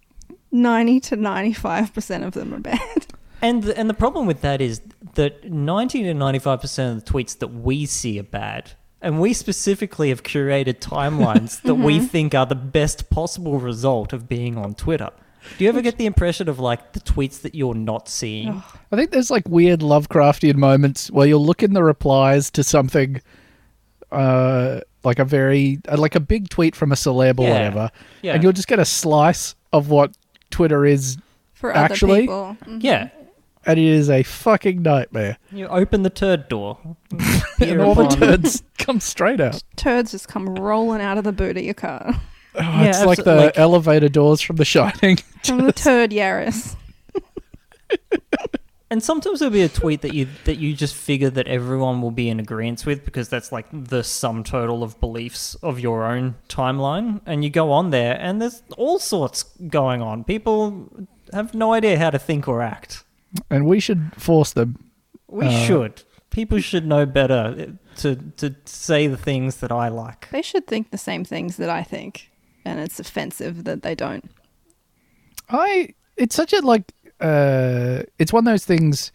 [0.53, 3.07] 90 to 95% of them are bad.
[3.43, 4.81] And the, and the problem with that is
[5.15, 8.73] that 90 to 95% of the tweets that we see are bad.
[9.03, 14.29] And we specifically have curated timelines that we think are the best possible result of
[14.29, 15.11] being on Twitter.
[15.59, 18.63] Do you ever get the impression of like the tweets that you're not seeing?
[18.91, 23.21] I think there's like weird Lovecraftian moments where you'll look in the replies to something,
[24.11, 27.53] uh, like a very uh, like a big tweet from a celeb or Yeah.
[27.53, 27.91] whatever,
[28.23, 28.35] Yeah.
[28.35, 30.17] and you'll just get a slice of what
[30.51, 31.17] Twitter is,
[31.53, 32.75] For Actually- other people.
[32.77, 32.83] Mhm.
[32.83, 33.09] Yeah.
[33.67, 35.39] And it is a fucking nightmare.
[35.53, 36.79] You open the turd door.
[37.61, 39.63] and all the upon- turds come straight out.
[39.77, 42.15] Turds just come rolling out of the boot of your car.
[42.55, 45.19] Oh, Yeah, it's like the like- elevator doors from The Shining.
[45.45, 46.75] From the turd Yaris.
[48.89, 52.13] And sometimes there'll be a tweet that you that you just figure that everyone will
[52.13, 56.37] be in agreement with because that's like the sum total of beliefs of your own
[56.49, 57.21] timeline.
[57.27, 60.23] And you go on there and there's all sorts going on.
[60.23, 60.89] People
[61.33, 63.03] have no idea how to think or act.
[63.51, 64.91] And we should force them.
[65.29, 66.03] We Uh, should.
[66.31, 70.29] People should know better to to say the things that I like.
[70.31, 72.31] They should think the same things that I think.
[72.65, 74.31] And it's offensive that they don't.
[75.49, 79.13] I it's such a like uh it's one of those things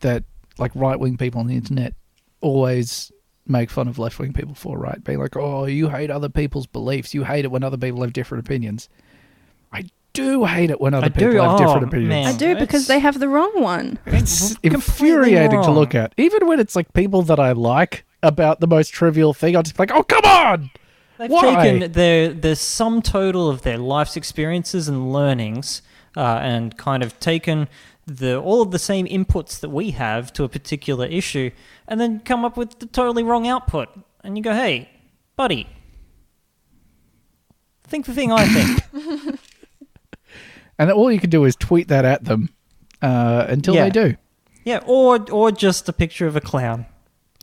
[0.00, 0.24] that
[0.58, 1.94] like right wing people on the internet
[2.40, 3.12] always
[3.46, 5.02] make fun of left wing people for, right?
[5.04, 8.12] Being like, Oh, you hate other people's beliefs, you hate it when other people have
[8.12, 8.88] different opinions.
[10.14, 11.36] I do hate it when other I people do.
[11.38, 12.08] have Oh, different opinions.
[12.08, 12.26] man.
[12.28, 13.98] I do because it's- they have the wrong one.
[14.06, 16.12] It's Completely infuriating to look at.
[16.16, 19.76] Even when it's like people that I like about the most trivial thing, I'll just
[19.76, 20.70] be like, oh, come on!
[21.18, 21.64] They've Why?
[21.64, 25.82] taken their the sum total of their life's experiences and learnings,
[26.16, 27.68] uh, and kind of taken
[28.06, 31.50] the all of the same inputs that we have to a particular issue,
[31.88, 33.88] and then come up with the totally wrong output.
[34.22, 34.88] And you go, "Hey,
[35.36, 35.66] buddy,
[37.84, 39.40] think the thing I think."
[40.78, 42.48] And all you can do is tweet that at them
[43.02, 43.84] uh, until Yeah.
[43.84, 44.16] they do.
[44.64, 46.86] yeah, or or just a picture of a clown.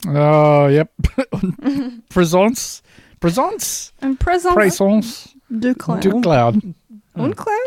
[0.08, 0.92] Oh, yep.
[2.10, 2.82] Présence.
[3.20, 3.92] Présence.
[4.02, 5.36] And présence Présence.
[5.60, 6.00] du clown.
[6.00, 6.76] Du clown.
[7.16, 7.58] Un clown?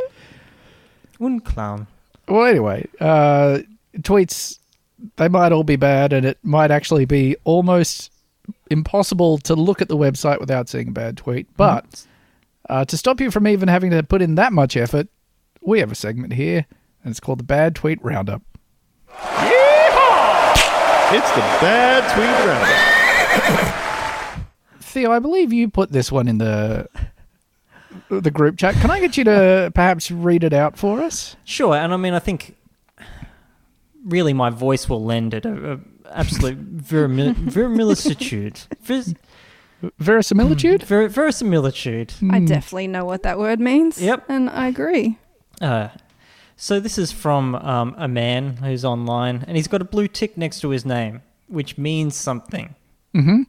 [1.18, 1.86] One clown.
[2.28, 3.60] Well, anyway, uh,
[3.98, 4.58] tweets,
[5.16, 8.10] they might all be bad, and it might actually be almost
[8.70, 11.46] impossible to look at the website without seeing a bad tweet.
[11.56, 12.04] But
[12.68, 15.06] uh, to stop you from even having to put in that much effort,
[15.64, 16.66] we have a segment here,
[17.02, 18.42] and it's called the Bad Tweet Roundup.
[19.08, 20.52] Yeehaw!
[21.12, 22.28] It's the Bad Tweet
[23.46, 24.44] Roundup.
[24.80, 26.88] Theo, I believe you put this one in the
[28.08, 28.74] the group chat.
[28.76, 31.36] Can I get you to perhaps read it out for us?
[31.44, 32.56] Sure, and I mean, I think
[34.04, 38.60] really my voice will lend it a, a absolute verimi- verisimilitude.
[38.82, 39.14] Vis-
[39.98, 40.80] Verisimilitude?
[40.82, 42.14] Mm, ver- verisimilitude.
[42.22, 42.46] I mm.
[42.46, 44.00] definitely know what that word means.
[44.00, 44.24] Yep.
[44.30, 45.18] And I agree.
[45.60, 45.88] Uh,
[46.56, 50.36] so this is from um, a man who's online, and he's got a blue tick
[50.36, 52.74] next to his name, which means something.
[53.14, 53.42] Mm-hmm.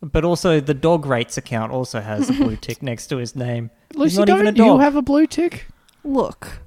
[0.00, 3.70] But also, the dog rates account also has a blue tick next to his name.
[3.90, 4.80] He's Lucy, not don't even a you dog.
[4.80, 5.66] have a blue tick?
[6.04, 6.58] Look,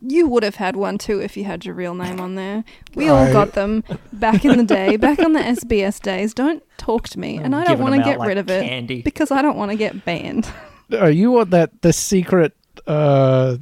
[0.00, 2.62] you would have had one too if you had your real name on there.
[2.94, 6.32] We all I- got them back in the day, back on the SBS days.
[6.32, 8.38] Don't talk to me, and I don't Giving want to them out get like rid
[8.38, 9.02] of it candy.
[9.02, 10.48] because I don't want to get banned.
[10.92, 12.52] Oh, you want that the secret
[12.86, 13.56] uh,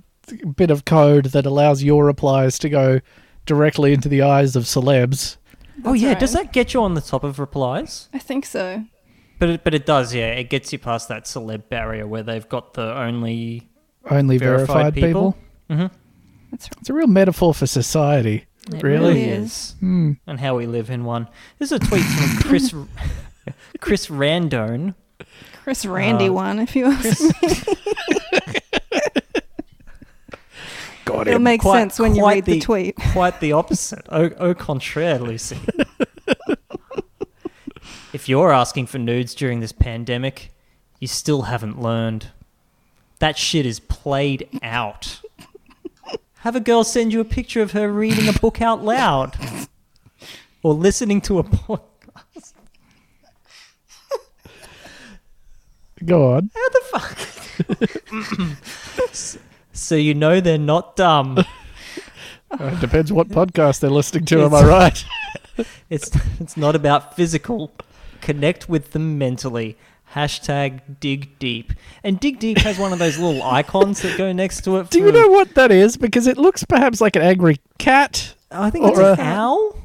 [0.57, 3.00] bit of code that allows your replies to go
[3.46, 5.37] directly into the eyes of celebs.
[5.85, 6.18] oh That's yeah, right.
[6.20, 8.09] does that get you on the top of replies?
[8.12, 8.85] I think so.
[9.38, 10.33] But it, but it does, yeah.
[10.33, 13.68] It gets you past that celeb barrier where they've got the only
[14.11, 15.33] Only verified, verified people.
[15.68, 15.76] people.
[15.88, 15.96] hmm
[16.50, 16.76] That's right.
[16.81, 18.44] It's a real metaphor for society.
[18.74, 18.98] It Really?
[19.14, 19.76] really It is.
[19.81, 20.12] Hmm.
[20.26, 21.28] And how we live in one.
[21.59, 22.74] This is a tweet from Chris
[23.81, 24.94] Chris Randone.
[25.62, 27.74] Chris Randy Uh, one, if you ask me.
[31.08, 31.42] Got It'll him.
[31.42, 32.96] make Quite- sense when you read the, the- tweet.
[33.12, 34.06] Quite the opposite.
[34.10, 35.58] Au, au contraire, Lucy.
[38.12, 40.52] if you're asking for nudes during this pandemic,
[41.00, 42.28] you still haven't learned.
[43.20, 45.22] That shit is played out.
[46.40, 49.34] Have a girl send you a picture of her reading a book out loud
[50.62, 52.52] or listening to a podcast.
[56.04, 56.50] Go on.
[56.54, 57.18] How the fuck?
[59.80, 61.38] So you know they're not dumb.
[62.50, 64.42] It depends what podcast they're listening to.
[64.44, 65.04] Am I right?
[65.90, 66.10] It's
[66.40, 67.72] it's not about physical.
[68.22, 69.76] Connect with them mentally.
[70.14, 71.72] Hashtag dig deep.
[72.02, 74.88] And dig deep has one of those little icons that go next to it.
[74.88, 75.96] Do you know what that is?
[75.98, 78.34] Because it looks perhaps like an angry cat.
[78.50, 79.76] I think it's or an a- owl.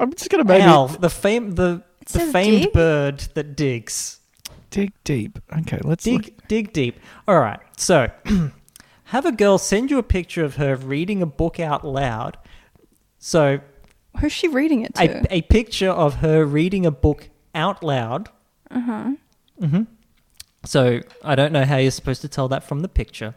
[0.00, 2.72] I'm just gonna maybe Owl, the fame, the the famed dig?
[2.72, 4.18] bird that digs.
[4.70, 5.38] dig deep.
[5.60, 6.48] Okay, let's Dig, look.
[6.48, 6.98] dig deep.
[7.28, 7.60] All right.
[7.76, 8.08] So,
[9.10, 12.36] have a girl send you a picture of her reading a book out loud.
[13.18, 13.60] So,
[14.20, 15.02] Who's she reading it to?
[15.32, 18.28] a, a picture of her reading a book out loud.
[18.70, 19.10] uh huh.
[19.60, 19.82] hmm
[20.64, 23.34] So I don't know how you're supposed to tell that from the picture.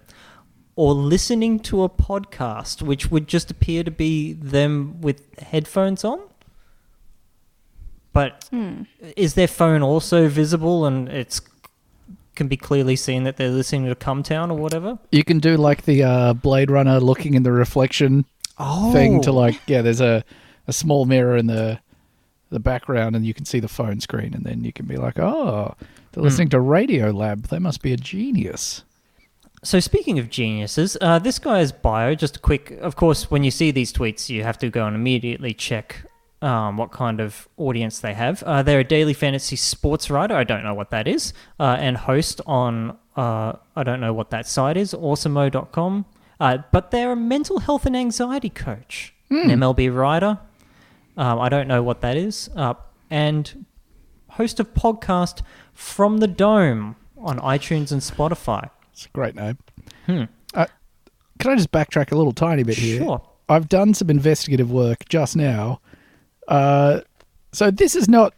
[0.76, 6.20] Or listening to a podcast, which would just appear to be them with headphones on.
[8.12, 8.84] But Hmm.
[9.18, 11.42] is their phone also visible and it's
[12.36, 14.98] can be clearly seen that they're listening to Come Town or whatever?
[15.12, 18.26] You can do like the uh, Blade Runner looking in the reflection
[18.60, 19.82] Oh, thing to like yeah.
[19.82, 20.24] There's a,
[20.67, 21.80] a small mirror in the
[22.50, 25.17] the background, and you can see the phone screen, and then you can be like,
[25.17, 25.76] oh,
[26.12, 26.26] they're Hmm.
[26.28, 27.48] listening to Radio Lab.
[27.48, 28.84] They must be a genius.
[29.63, 32.72] So speaking of geniuses, uh, this guy's bio, just a quick.
[32.82, 36.04] Of course, when you see these tweets, you have to go and immediately check
[36.43, 38.43] um, what kind of audience they have.
[38.43, 40.36] Uh, they're a daily fantasy sports writer.
[40.36, 42.97] I don't know what that is, uh, and host on.
[43.15, 44.93] Uh, I don't know what that site is.
[44.93, 46.06] Awesomeo.com.
[46.39, 50.39] Uh, but they're a mental health and anxiety coach, an MLB writer.
[51.15, 52.73] Um, I don't know what that is, uh,
[53.10, 53.65] and
[54.32, 55.41] host of podcast
[55.73, 58.69] from the Dome on iTunes and Spotify.
[58.91, 59.58] It's a great name.
[60.08, 60.23] Hmm.
[60.53, 60.65] Uh,
[61.39, 62.97] can I just backtrack a little tiny bit here?
[62.97, 63.21] Sure.
[63.47, 65.79] I've done some investigative work just now.
[66.47, 67.01] Uh,
[67.51, 68.34] so this is not,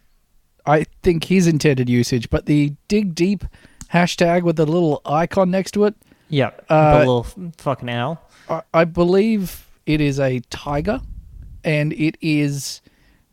[0.66, 3.44] I think, his intended usage, but the dig deep
[3.92, 5.94] hashtag with the little icon next to it.
[6.28, 6.66] Yep.
[6.68, 8.20] Uh, the little f- fucking owl.
[8.48, 11.00] I, I believe it is a tiger,
[11.64, 12.80] and it is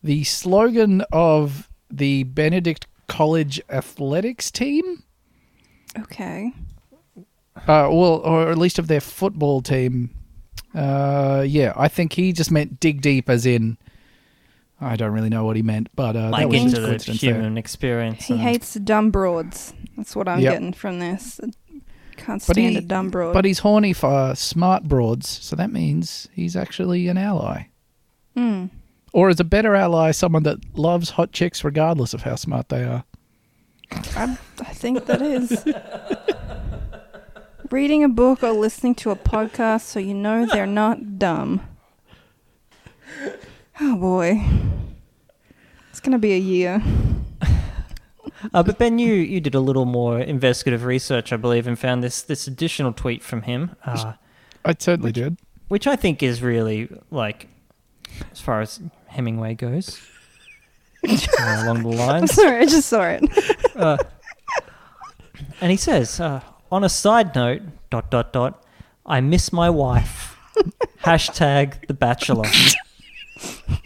[0.03, 5.03] the slogan of the Benedict College athletics team,
[5.99, 6.51] Okay.
[7.55, 10.09] uh, well, or at least of their football team.
[10.73, 13.77] Uh, yeah, I think he just meant dig deep, as in.
[14.83, 16.87] I don't really know what he meant, but uh, that like was into just the
[16.87, 17.33] coincidence there.
[17.35, 18.25] human experience.
[18.25, 19.73] He and- hates dumb broads.
[19.97, 20.53] That's what I'm Yep.
[20.53, 21.39] getting from this.
[22.17, 23.33] Can't But stand he- a dumb broad.
[23.33, 27.63] But he's horny for smart broads, so that means he's actually an ally.
[28.37, 28.69] Mm.
[29.13, 32.83] Or is a better ally someone that loves hot chicks regardless of how smart they
[32.83, 33.03] are?
[34.15, 35.63] I, I think that is.
[37.69, 41.61] Reading a book or listening to a podcast so you know they're not dumb.
[43.81, 44.41] Oh boy.
[45.89, 46.81] It's going to be a year.
[48.53, 52.03] Uh, but Ben, you, you did a little more investigative research, I believe, and found
[52.03, 54.13] this this additional tweet from him, uh,
[54.65, 55.37] I certainly did.
[55.69, 57.47] which I think is really like,
[58.33, 60.01] as far as Hemingway goes,
[61.07, 61.17] uh,
[61.63, 62.33] along the I'm lines.
[62.35, 63.23] sorry, I just saw it.
[63.75, 63.97] Uh,
[65.61, 68.63] and he says, uh, on a side note, dot dot dot,
[69.05, 70.37] I miss my wife.
[71.03, 72.45] Hashtag The Bachelor.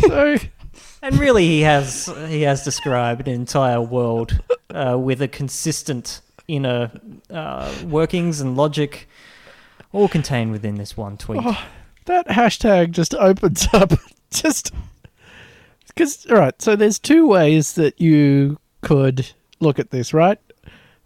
[0.00, 0.36] So,
[1.02, 6.90] And really, he has he has described an entire world uh, with a consistent inner
[7.30, 9.08] uh, workings and logic,
[9.92, 11.40] all contained within this one tweet.
[11.44, 11.58] Oh.
[12.06, 13.92] that hashtag just opens up
[14.30, 14.72] just
[15.88, 20.38] because all right so there's two ways that you could look at this right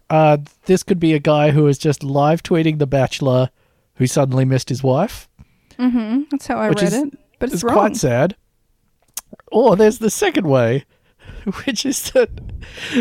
[0.09, 3.49] uh, this could be a guy who is just live tweeting the bachelor
[3.95, 5.27] who suddenly missed his wife
[5.77, 7.17] hmm That's how I Which read is- it.
[7.39, 7.75] But it's, it's wrong.
[7.75, 8.35] quite sad
[9.51, 10.85] or there's the second way
[11.65, 12.29] which is that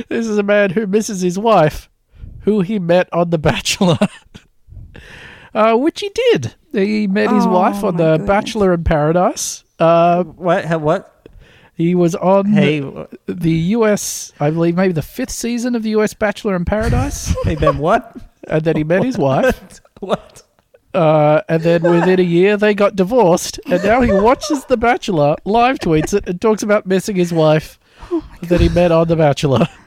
[0.08, 1.88] this is a man who misses his wife
[2.40, 3.96] who he met on the bachelor
[5.54, 8.26] uh, which he did he met his Oh, wife on the goodness.
[8.28, 10.80] bachelor in paradise uh, What?
[10.80, 11.28] What?
[11.76, 12.80] he was on Hey,
[13.26, 17.56] the US, I believe, maybe the fifth season of the US Bachelor in Paradise, hey
[17.56, 18.16] Ben, what?
[18.48, 20.42] and then he met his wife, What?
[20.94, 25.37] Uh, and then within a year they got divorced, and now he watches The Bachelor,
[25.44, 27.78] live tweets it, and talks about missing his wife
[28.42, 29.66] that he met on The Bachelor.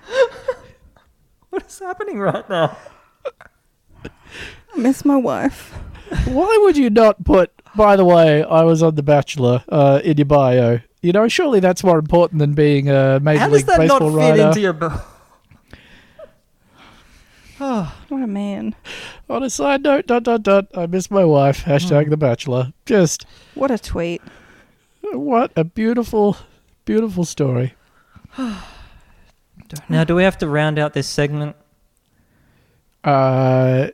[1.50, 2.78] What is happening right now?
[4.06, 5.74] I miss my wife.
[6.28, 7.52] Why would you not put?
[7.76, 10.80] By the way, I was on The Bachelor uh, in your bio.
[11.02, 14.00] You know, surely that's more important than being a Major How does League that not
[14.02, 14.48] Baseball fit writer.
[14.48, 14.74] into your?
[14.74, 15.02] bo-
[17.60, 18.76] Oh, What a man.
[19.30, 20.68] On a side note, dot dot dot.
[20.76, 21.64] I miss my wife.
[21.66, 22.74] Hashtag The Bachelor.
[22.86, 24.22] Just What a tweet.
[25.14, 26.38] What a beautiful,
[26.86, 27.74] beautiful story.
[29.90, 31.56] now do we have to round out this segment?
[33.04, 33.88] Uh,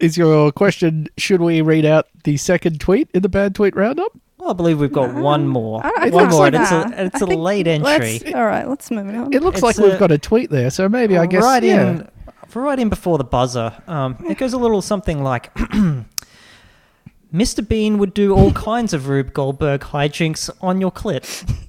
[0.00, 4.10] is your question, should we read out the second tweet in the bad tweet roundup?
[4.38, 5.22] Well, I believe we've got No.
[5.22, 5.80] one more.
[5.84, 7.88] I- I one more, so, and it's a, it's I a think late entry.
[7.88, 9.32] let's- All right, let's move it on.
[9.32, 11.42] It looks It's like a- we've got a tweet there, so maybe I guess.
[11.44, 11.90] right yeah.
[11.90, 12.08] in,
[12.54, 13.72] right in before the buzzer.
[13.86, 15.52] Um, it goes a little something like,
[17.32, 17.66] "Mr.
[17.66, 21.50] Bean would do all kinds of Rube Goldberg hijinks on your clit."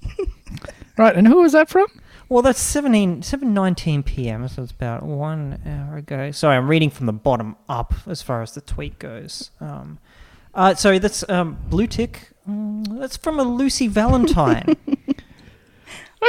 [0.98, 1.88] Right, and who was that from?
[2.30, 6.32] Well, that's 17, 7.19 p.m., so it's about one hour ago.
[6.32, 9.52] Sorry, I'm reading from the bottom up as far as the tweet goes.
[9.60, 10.00] Um,
[10.54, 12.30] uh, sorry, that's um, Blue Tick.
[12.50, 14.78] Mm, that's from a Lucy Valentine.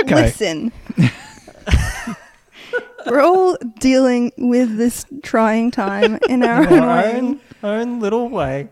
[0.03, 0.15] Okay.
[0.15, 0.73] Listen.
[3.07, 8.29] We're all dealing with this trying time in our in own our own, own little
[8.29, 8.69] way.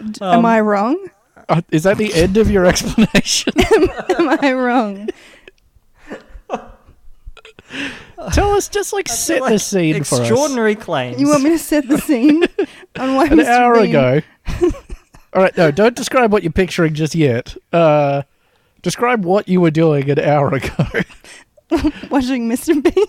[0.00, 1.08] Am Um, I wrong?
[1.48, 3.52] Uh, is that the end of your explanation?
[4.18, 5.08] Am I wrong?
[8.32, 10.20] Tell us, just like set Like the scene for us.
[10.20, 11.20] Extraordinary claims.
[11.20, 12.42] You want me to set the scene
[12.98, 13.44] on why An Mr.
[13.46, 14.20] hour Bean- ago.
[15.32, 17.56] All right, no, don't describe what you're picturing just yet.
[17.72, 18.22] Uh,
[18.82, 20.86] describe what you were doing an hour ago.
[22.10, 22.74] watching Mr.
[22.82, 23.06] Bean,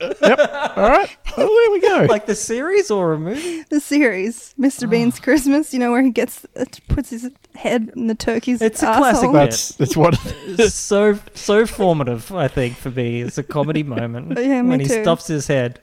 [0.22, 0.38] yep.
[0.76, 2.06] All right, oh, there we go.
[2.12, 3.62] like the series or a movie?
[3.70, 4.88] the series, Mr.
[4.88, 5.22] Bean's Ah.
[5.24, 5.72] Christmas.
[5.72, 9.02] You know where he gets uh, puts his head in the turkey's It's a asshole.
[9.02, 10.18] classic that's that's what.
[10.46, 13.22] It's so so formative, I think, for me.
[13.22, 15.02] It's a comedy moment Yeah, me when he too.
[15.02, 15.80] stuffs his head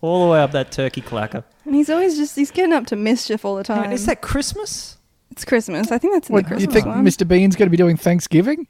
[0.00, 1.44] all the way up that turkey clacker.
[1.64, 3.86] And he's always just he's getting up to mischief all the Hang time.
[3.88, 4.96] on, Is that Christmas?
[5.30, 5.90] it's Christmas.
[5.92, 7.04] I think that's in What, the you think one.
[7.04, 7.26] Mr.
[7.26, 8.66] Bean's going to be doing Thanksgiving?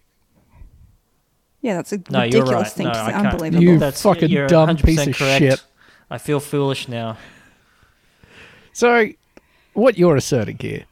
[1.62, 2.72] Yeah, that's a No, you're ridiculous right.
[2.72, 3.12] thing No, to I say.
[3.12, 3.26] can't.
[3.28, 3.62] Unbelievable.
[3.62, 5.38] You That's fucking you're dumb 100% piece of correct.
[5.38, 5.62] shit.
[6.10, 7.16] I feel foolish now.
[8.72, 9.08] So,
[9.74, 10.84] what you're asserting here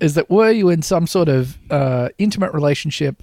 [0.00, 3.22] is that were you in some sort of uh, intimate relationship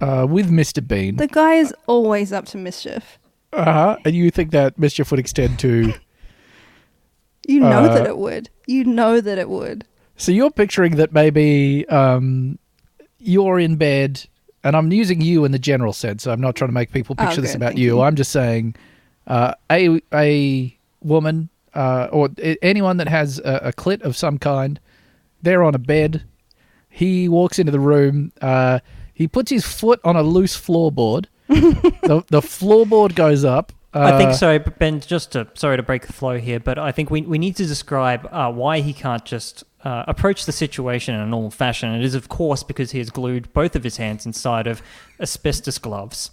[0.00, 0.86] uh, with Mr.
[0.86, 3.18] Bean, The guy is always up to mischief.
[3.52, 5.94] uh-huh, and you think that mischief would extend to.
[7.48, 8.50] You know Uh, that it would.
[8.66, 9.84] You know that it would.
[10.16, 12.58] So you're picturing that maybe um,
[13.18, 14.24] you're in bed,
[14.64, 16.26] and I'm using you in the general sense.
[16.26, 17.96] I'm not trying to make people Oh, picture this about you.
[17.96, 18.02] you.
[18.02, 18.74] I'm just saying,
[19.26, 22.28] uh, a a woman uh, or
[22.62, 24.78] anyone that has a, a clit of some kind,
[25.42, 26.24] they're on a bed.
[26.88, 28.32] He walks into the room.
[28.40, 28.80] Uh,
[29.14, 31.26] he puts his foot on a loose floorboard.
[31.48, 33.72] the the floorboard goes up.
[33.94, 35.00] I think uh, so, Ben.
[35.00, 37.66] Just to sorry to break the flow here, but I think we we need to
[37.66, 41.92] describe uh, why he can't just uh, approach the situation in a normal fashion.
[41.94, 44.82] It is, of course, because he has glued both of his hands inside of
[45.20, 46.30] asbestos gloves,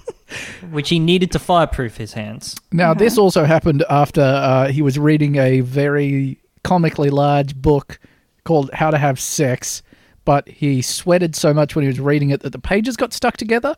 [0.70, 2.56] which he needed to fireproof his hands.
[2.72, 7.98] Now, this also happened after uh, he was reading a very comically large book
[8.44, 9.82] called How to Have Sex,
[10.24, 13.36] but he sweated so much when he was reading it that the pages got stuck
[13.36, 13.76] together.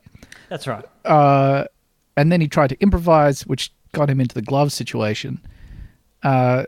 [0.49, 0.85] That's right.
[1.05, 1.65] Uh,
[2.17, 5.41] and then he tried to improvise, which got him into the glove situation.
[6.23, 6.65] Uh,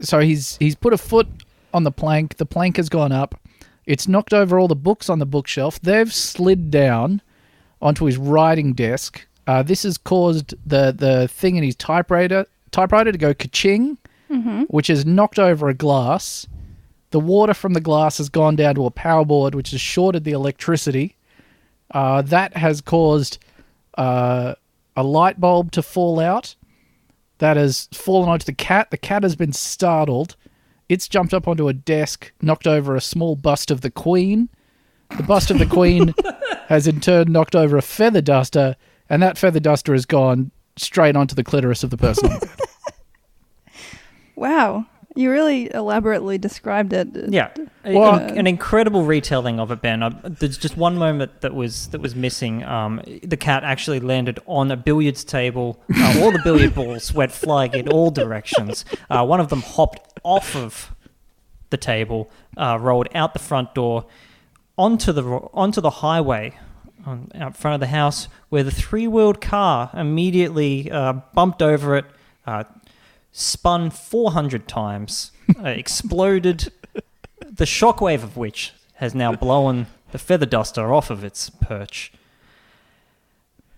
[0.00, 1.26] so he's he's put a foot
[1.72, 2.36] on the plank.
[2.36, 3.34] The plank has gone up.
[3.86, 5.80] It's knocked over all the books on the bookshelf.
[5.80, 7.22] They've slid down
[7.80, 9.26] onto his writing desk.
[9.46, 13.96] Uh, this has caused the the thing in his typewriter typewriter to go ka-ching,
[14.68, 16.46] which has knocked over a glass.
[17.12, 20.24] The water from the glass has gone down to a power board, which has shorted
[20.24, 21.16] the electricity.
[21.90, 23.38] Uh, that has caused
[23.96, 24.54] uh,
[24.94, 26.54] a light bulb to fall out.
[27.38, 28.90] That has fallen onto the cat.
[28.90, 30.36] The cat has been startled.
[30.88, 34.48] It's jumped up onto a desk, knocked over a small bust of the Queen.
[35.16, 36.14] The bust of the Queen
[36.68, 38.76] has in turn knocked over a feather duster,
[39.10, 42.30] and that feather duster has gone straight onto the clitoris of the person.
[44.36, 44.86] Wow.
[45.16, 47.08] You really elaborately described it.
[47.28, 47.50] Yeah,
[47.84, 50.00] Well- an, an incredible retelling of it, Ben.
[50.04, 52.62] I, there's just one moment that was that was missing.
[52.62, 55.80] Um, the cat actually landed on a billiards table.
[55.92, 58.84] Uh, all the billiard balls went flying in all directions.
[59.10, 60.94] Uh, one of them hopped off of
[61.70, 64.04] the table, uh, rolled out the front door,
[64.76, 66.58] onto the onto the highway.
[67.06, 72.04] On, out front of the house, where the three-wheeled car immediately uh, bumped over it,
[72.44, 72.64] uh,
[73.32, 76.70] spun 400 times, uh, exploded,
[77.40, 82.12] the shockwave of which has now blown the feather duster off of its perch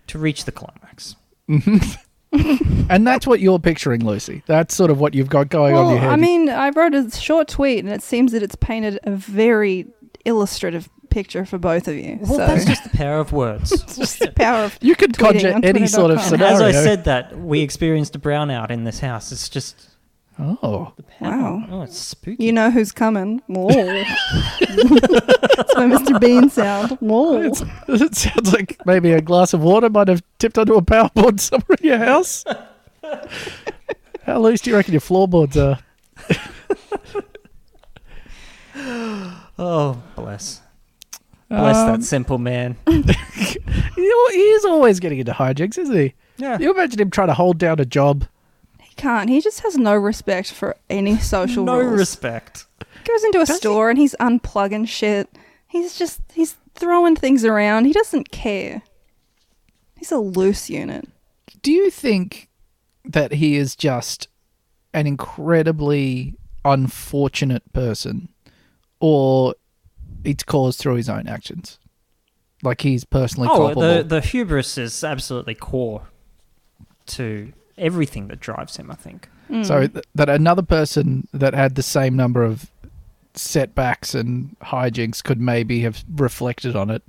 [0.07, 1.15] to reach the climax.
[2.89, 4.43] and that's what you're picturing, Lucy.
[4.45, 6.11] That's sort of what you've got going on well, in your head.
[6.11, 9.87] I mean, I wrote a short tweet, and it seems that it's painted a very
[10.25, 12.17] illustrative picture for both of you.
[12.21, 13.71] Well, so that's just the power of words.
[13.71, 16.55] it's just the power of you could conjure any sort of scenario.
[16.55, 19.31] As I said that, we experienced a brownout in this house.
[19.31, 19.90] It's just
[20.41, 21.29] oh, the power.
[21.31, 21.63] Wow.
[21.69, 22.43] Oh, it's spooky.
[22.45, 23.41] You know who's coming.
[23.47, 23.69] Whoa.
[24.59, 26.19] That's my Mr.
[26.19, 26.91] Bean sound.
[26.99, 27.51] Whoa.
[27.87, 31.39] it sounds like maybe a glass of water might have tipped onto a power board
[31.41, 32.43] somewhere in your house.
[34.23, 35.79] How loose do you reckon your floorboards are?
[39.57, 40.61] oh, bless.
[41.49, 42.77] Bless Um, that simple man.
[42.87, 46.13] You know, he is always getting into hijinks, isn't he?
[46.37, 46.57] Yeah.
[46.57, 48.25] You imagine him trying to hold down a job.
[48.91, 49.29] He can't.
[49.29, 51.97] He just has no respect for any social No rules.
[51.97, 52.65] respect.
[53.05, 55.29] Goes into a store and he's unplugging shit.
[55.65, 57.85] He's just he's throwing things around.
[57.85, 58.81] He doesn't care.
[59.97, 61.07] He's a loose unit.
[61.61, 62.49] Do you think
[63.05, 64.27] that he is just
[64.93, 66.35] an incredibly
[66.65, 68.27] unfortunate person,
[68.99, 69.55] or
[70.25, 71.79] it's caused through his own actions?
[72.61, 73.81] Like he's personally Oh, culpable.
[73.83, 76.07] the, the hubris is absolutely core
[77.07, 79.29] to everything that drives him, I think.
[79.63, 82.71] So th- that another person that had the same number of
[83.33, 87.03] setbacks and hijinks could maybe have reflected on it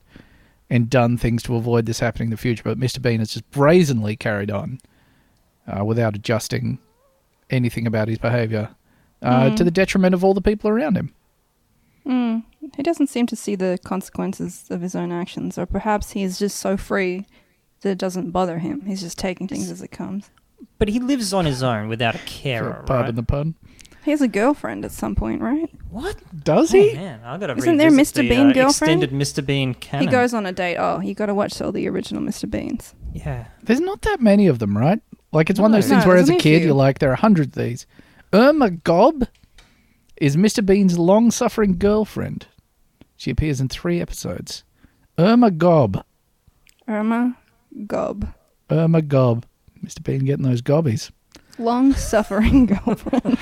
[0.69, 2.63] and done things to avoid this happening in the future.
[2.65, 3.01] But Mr.
[3.01, 4.81] Bean has just brazenly carried on
[5.69, 6.79] uh, without adjusting
[7.51, 8.71] anything about his behaviour
[9.23, 11.15] uh, to the detriment of all the people around him.
[12.07, 12.43] Mm.
[12.77, 16.39] He doesn't seem to see the consequences of his own actions, or perhaps he is
[16.39, 17.27] just so free
[17.83, 18.83] that it doesn't bother him.
[18.87, 20.31] He's just taking things as it comes.
[20.79, 23.17] But he lives on his own without a For- carer, pardon right?
[23.17, 23.55] the pun.
[24.05, 25.71] He has a girlfriend at some point, right?
[25.91, 26.17] What?
[26.45, 26.95] Does Oh, he?
[26.95, 28.19] man, I gotta Isn't there revisit Mr.
[28.23, 29.03] the, Bean uh, girlfriend?
[29.05, 29.47] Extended Mr.
[29.47, 30.09] Bean canon.
[30.09, 30.77] He goes on a date.
[30.77, 32.51] Oh, you got to watch all the original Mr.
[32.51, 32.95] Beans.
[33.13, 33.45] Yeah.
[33.63, 34.99] There's not that many of them, right?
[35.31, 35.97] Like it's one of those No.
[35.97, 36.67] things No, where as a kid few.
[36.67, 37.87] you're like, there are a hundred of these.
[38.33, 39.29] Irma Gobb
[40.17, 40.67] is Mr.
[40.67, 42.47] Bean's long-suffering girlfriend.
[43.17, 44.65] She appears in three episodes.
[45.17, 46.03] Irma Gobb.
[46.89, 47.37] Irma
[47.87, 48.35] Gobb.
[48.69, 49.45] Irma Gobb.
[49.85, 50.03] Mr.
[50.03, 51.11] Bean getting those gobbies.
[51.59, 53.37] Long suffering girlfriend.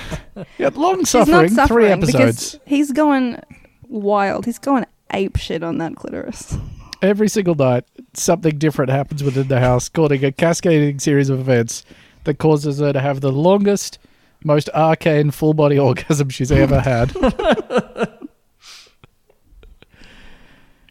[0.57, 2.51] Yeah, long-suffering, not three suffering episodes.
[2.53, 3.39] because he's going
[3.87, 4.45] wild.
[4.45, 6.57] He's going ape shit on that clitoris.
[7.01, 11.83] Every single night, something different happens within the house, causing a cascading series of events
[12.25, 13.97] that causes her to have the longest,
[14.43, 17.11] most arcane full-body orgasm she's ever had.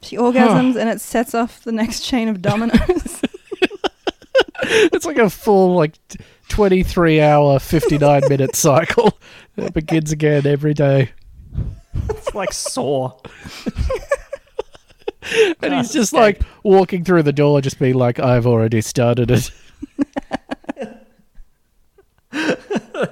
[0.03, 3.21] She orgasms and it sets off the next chain of dominoes.
[4.93, 5.95] It's like a full like
[6.49, 9.19] 23 hour 59 minute cycle.
[9.57, 11.11] It begins again every day.
[12.09, 13.19] It's like Saw.
[15.63, 19.51] And he's just like walking through the door, just being like, I've already started it.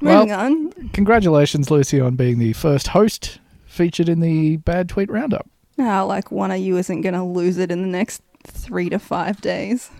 [0.00, 0.70] Moving on.
[0.90, 5.48] Congratulations, Lucy, on being the first host featured in the Bad Tweet Roundup.
[5.78, 8.98] Now, like one of you isn't going to lose it in the next three to
[8.98, 9.90] five days.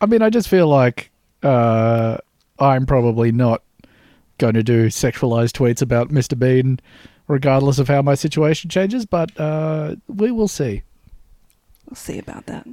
[0.00, 1.10] I mean, I just feel like
[1.44, 2.18] uh,
[2.58, 3.62] I'm probably not
[4.38, 6.36] going to do sexualized tweets about Mr.
[6.36, 6.80] Bean,
[7.28, 10.82] regardless of how my situation changes, but uh, we will see.
[11.86, 12.66] We'll see about that.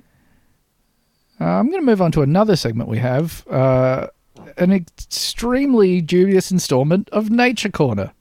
[1.40, 4.08] Uh, I'm going to move on to another segment we have uh,
[4.58, 8.14] an extremely dubious installment of Nature Corner.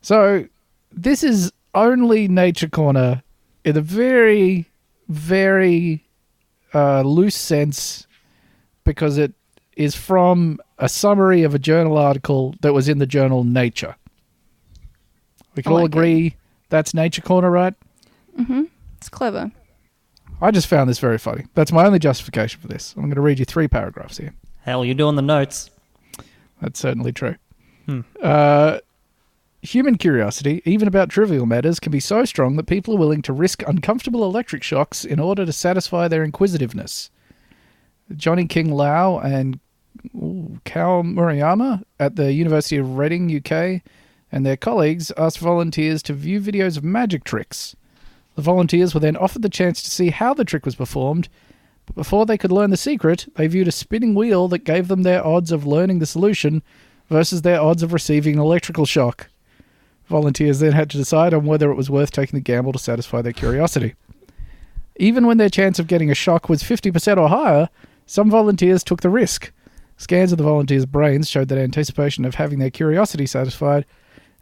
[0.00, 0.48] So,
[0.90, 3.22] this is only Nature Corner
[3.64, 4.66] in a very,
[5.08, 6.04] very
[6.74, 8.08] uh, loose sense
[8.82, 9.32] because it
[9.76, 13.96] is from a summary of a journal article that was in the journal Nature.
[15.54, 15.96] We can I all like it.
[15.96, 16.36] agree
[16.68, 17.74] that's Nature Corner, right?
[18.38, 18.64] Mm-hmm.
[18.96, 19.50] It's clever.
[20.40, 21.44] I just found this very funny.
[21.54, 22.94] That's my only justification for this.
[22.96, 24.34] I'm going to read you three paragraphs here.
[24.62, 25.70] Hell, you're doing the notes.
[26.60, 27.36] That's certainly true.
[28.22, 28.78] Uh,
[29.60, 33.32] human curiosity, even about trivial matters, can be so strong that people are willing to
[33.32, 37.10] risk uncomfortable electric shocks in order to satisfy their inquisitiveness.
[38.16, 39.58] Johnny King Lau and
[40.12, 43.82] Kou Murayama at the University of Reading, UK,
[44.30, 47.76] and their colleagues asked volunteers to view videos of magic tricks.
[48.34, 51.28] The volunteers were then offered the chance to see how the trick was performed,
[51.86, 55.02] but before they could learn the secret, they viewed a spinning wheel that gave them
[55.02, 56.62] their odds of learning the solution
[57.08, 59.28] versus their odds of receiving an electrical shock.
[60.06, 63.22] Volunteers then had to decide on whether it was worth taking the gamble to satisfy
[63.22, 63.94] their curiosity.
[64.96, 67.68] Even when their chance of getting a shock was 50% or higher,
[68.06, 69.52] some volunteers took the risk.
[69.96, 73.86] Scans of the volunteers' brains showed that anticipation of having their curiosity satisfied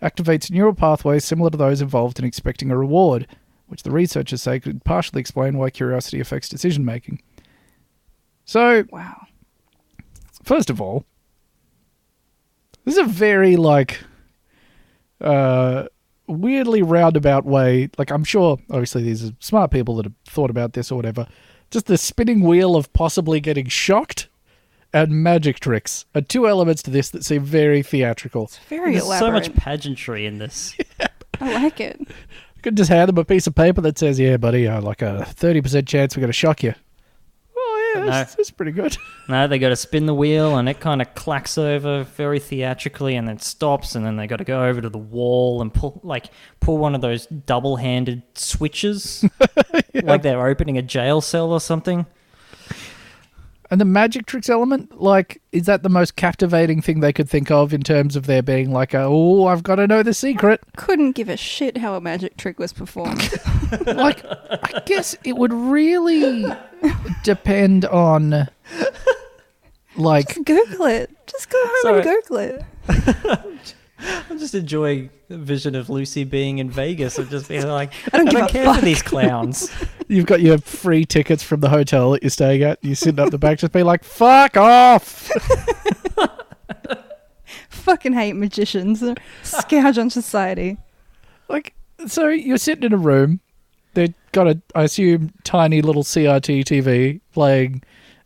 [0.01, 3.27] activates neural pathways similar to those involved in expecting a reward,
[3.67, 7.21] which the researchers say could partially explain why curiosity affects decision making.
[8.47, 9.27] So, Wow.
[10.43, 11.05] first of all,
[12.85, 14.03] this is a very like
[15.21, 15.85] uh
[16.27, 17.91] weirdly roundabout way.
[17.99, 21.27] Like I'm sure obviously these are smart people that have thought about this or whatever.
[21.71, 24.29] Just the spinning wheel of possibly getting shocked
[24.93, 28.45] and magic tricks are two elements to this that seem very theatrical.
[28.45, 30.77] It's Very There's so much pageantry in this.
[31.41, 31.99] I like it.
[32.01, 35.01] You could just hand them a piece of paper that says, "Yeah, buddy, uh, like
[35.01, 36.75] a thirty percent chance we're going to shock you."
[37.95, 38.07] Yeah, No.
[38.07, 38.97] that's, that's pretty good.
[39.29, 43.15] No, they got to spin the wheel and it kind of clacks over very theatrically
[43.15, 46.01] and then stops and then they got to go over to the wall and pull
[46.03, 49.25] like pull one of those double-handed switches
[50.03, 52.07] like they're opening a jail cell or something.
[53.71, 57.53] And the magic tricks element, like, is that the most captivating thing they could think
[57.53, 60.61] of in terms of there being like a, oh, I've got to know the secret?
[60.77, 63.31] Couldn't give a shit how a magic trick was performed.
[63.87, 66.47] like, I guess it would really
[67.23, 68.49] depend on,
[69.97, 71.11] like, Google it.
[71.29, 72.03] Just go home Sorry.
[72.03, 73.75] and Google it.
[74.03, 78.17] I'm just enjoying the vision of Lucy being in Vegas and just being like, I
[78.17, 79.71] don't don't, give a care fuck." for these clowns.
[80.09, 82.79] you've got your free tickets from the hotel that you're staying at.
[82.83, 85.31] You're sitting up the back, just be like, fuck off.
[87.69, 89.01] Fucking hate magicians.
[89.01, 90.77] They're Scourge on society.
[91.49, 91.75] Like,
[92.07, 93.41] so you're sitting in a room.
[93.95, 97.83] They've got a, I assume, tiny little CRT TV playing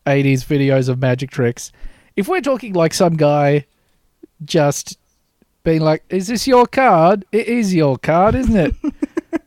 [0.06, 1.72] 80s videos of magic tricks.
[2.16, 3.66] If we're talking like some guy
[4.44, 4.98] just
[5.64, 7.24] being like, "Is this your card?
[7.32, 8.74] It is your card, isn't it?"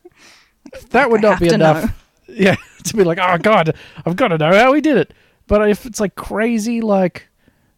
[0.89, 1.83] that would not be enough.
[1.83, 1.89] know.
[2.29, 3.73] Yeah, to be like, "Oh God,
[4.05, 5.13] I've got to know how he did it."
[5.47, 7.27] But if it's like crazy, like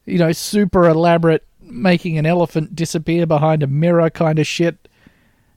[0.05, 4.87] you know, super elaborate, making an elephant disappear behind a mirror kind of shit.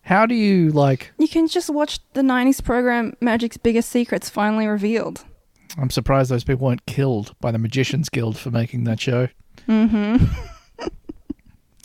[0.02, 1.12] How do you like?
[1.18, 5.24] You can just watch the 90s program Magic's Biggest Secrets finally revealed.
[5.78, 9.28] I'm surprised those people weren't killed by the Magicians Guild for making that show.
[9.68, 10.24] Mm-hmm.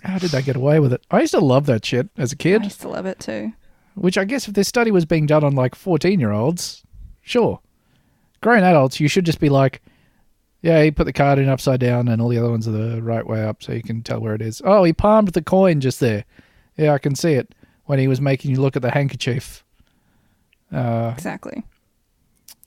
[0.07, 1.05] How did they get away with it?
[1.11, 2.61] I used to love that shit as a kid.
[2.61, 3.53] I used to love it too.
[3.95, 6.83] Which I guess if this study was being done on like 14 year olds,
[7.21, 7.59] sure.
[8.41, 9.81] Grown adults, you should just be like,
[10.61, 13.01] yeah, he put the card in upside down and all the other ones are the
[13.01, 14.61] right way up so you can tell where it is.
[14.63, 16.25] Oh, he palmed the coin just there.
[16.77, 17.53] Yeah, I can see it
[17.85, 19.63] when he was making you look at the handkerchief.
[20.71, 21.63] Uh, Exactly.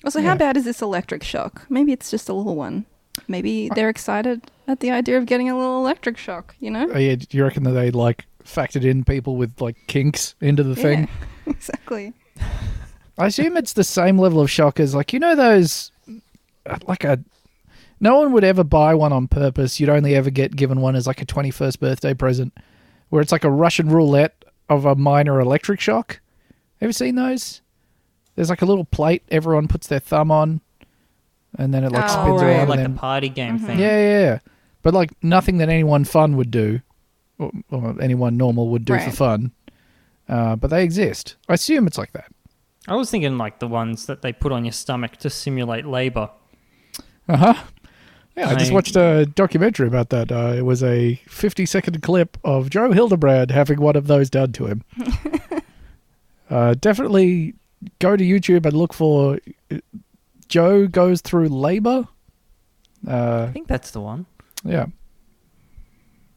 [0.05, 0.30] Also, Yeah.
[0.30, 1.66] how bad is this electric shock?
[1.68, 2.86] Maybe it's just a little one.
[3.28, 6.88] Maybe they're excited at the idea of getting a little electric shock, you know?
[6.92, 10.62] oh, yeah, do you reckon that they like factored in people with like kinks into
[10.62, 11.08] the thing?
[11.46, 12.12] Yeah, exactly.
[13.18, 15.92] I assume it's the same level of shock as like you know those
[16.66, 17.18] uh, like a
[18.00, 19.78] no one would ever buy one on purpose.
[19.78, 22.56] You'd only ever get given one as like a 21st birthday present
[23.10, 26.20] where it's like a Russian roulette of a minor electric shock.
[26.80, 27.60] Ever seen those?
[28.36, 30.62] There's like a little plate everyone puts their thumb on
[31.58, 32.48] and then it like Oh, spins right.
[32.56, 33.78] around like and the party game thing.
[33.78, 34.38] yeah, yeah, yeah.
[34.83, 36.81] But like nothing that anyone fun would do,
[37.39, 39.14] or, or anyone normal would do for Right.
[39.14, 39.53] fun.
[40.28, 41.37] Uh, but they exist.
[41.49, 42.31] I assume it's like that.
[42.89, 46.31] I was thinking like the ones that they put on your stomach to simulate labor.
[47.28, 47.55] Uh huh.
[48.37, 50.33] Yeah, I just I- watched a documentary about that.
[50.33, 54.53] Uh, it was a 50 second clip of Joe Hildebrand having one of those done
[54.53, 54.85] to him.
[56.51, 57.55] uh, definitely
[57.99, 59.39] go to YouTube and look for
[59.70, 59.76] uh,
[60.49, 62.09] Joe goes through labor.
[63.07, 64.26] Uh, I think that's the one.
[64.64, 64.86] Yeah.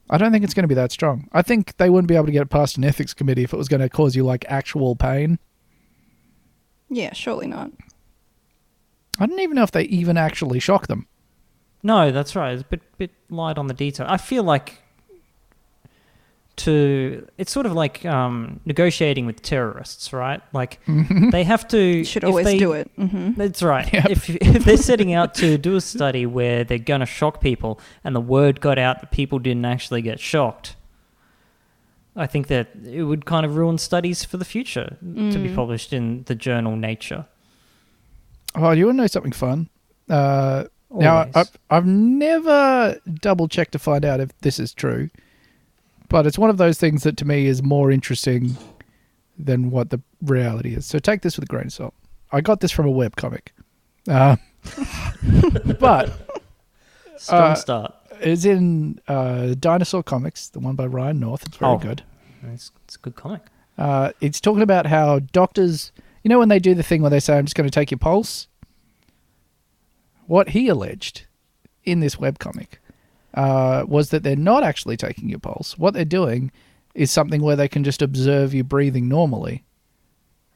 [0.09, 1.27] I don't think it's going to be that strong.
[1.31, 3.57] I think they wouldn't be able to get it past an ethics committee if it
[3.57, 5.39] was going to cause you like actual pain.
[6.89, 7.71] Yeah, surely not.
[9.19, 11.07] I don't even know if they even actually shock them.
[11.81, 12.53] No, that's right.
[12.53, 14.05] It's a bit bit light on the detail.
[14.09, 14.82] I feel like
[16.55, 20.41] to it's sort of like um, negotiating with terrorists, right?
[20.53, 20.79] Like
[21.31, 21.77] they have to.
[21.79, 22.91] You should if always they- do it.
[22.95, 23.91] hmm That's right.
[23.91, 24.09] Yep.
[24.09, 27.79] If if they're setting out to do a study where they're going to shock people,
[28.03, 30.75] and the word got out that people didn't actually get shocked,
[32.15, 35.55] I think that it would kind of ruin studies for the future to be Mm.
[35.55, 37.25] published in the journal Nature.
[38.55, 39.69] Oh, you want to know something fun?
[40.07, 45.09] Uh, now, I've, I've never double checked to find out if this is true,
[46.09, 48.55] but it's one of those things that to me is more interesting
[49.37, 50.85] than what the reality is.
[50.85, 51.93] So take this with a grain of salt.
[52.31, 53.47] I got this from a webcomic.
[54.07, 54.35] Uh,
[55.79, 56.11] but
[57.17, 57.95] Strong uh, start.
[58.21, 61.45] it's in uh, Dinosaur Comics, the one by Ryan North.
[61.47, 61.77] It's very Oh.
[61.77, 62.03] good.
[62.51, 63.41] It's, it's a good comic.
[63.77, 65.91] Uh, it's talking about how doctors,
[66.23, 67.89] you know, when they do the thing where they say, I'm just going to take
[67.91, 68.47] your pulse?
[70.27, 71.25] What he alleged
[71.83, 72.75] in this webcomic
[73.33, 75.77] uh, was that they're not actually taking your pulse.
[75.77, 76.51] What they're doing
[76.95, 79.63] is something where they can just observe you breathing normally,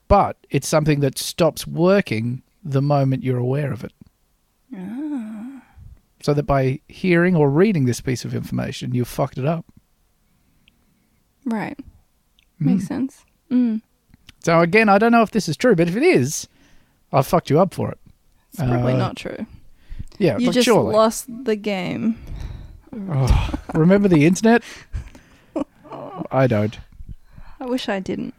[0.08, 3.94] but it's something that stops working the moment you're aware of it.
[4.76, 5.62] Ah.
[6.22, 9.66] So that by hearing or reading this piece of information, you've fucked it up.
[11.46, 11.78] Right.
[12.60, 12.88] Makes Mm.
[12.88, 13.26] sense.
[13.52, 13.82] Mm.
[14.44, 16.48] So again, I don't know if this is true, but if it is,
[17.12, 18.00] I've fucked you up for it.
[18.52, 19.46] It's probably Uh, not true.
[20.18, 20.94] Yeah, You just surely.
[20.94, 22.18] lost the game.
[22.94, 24.64] Oh, remember the internet?
[26.32, 26.78] I don't.
[27.60, 28.34] I wish I didn't.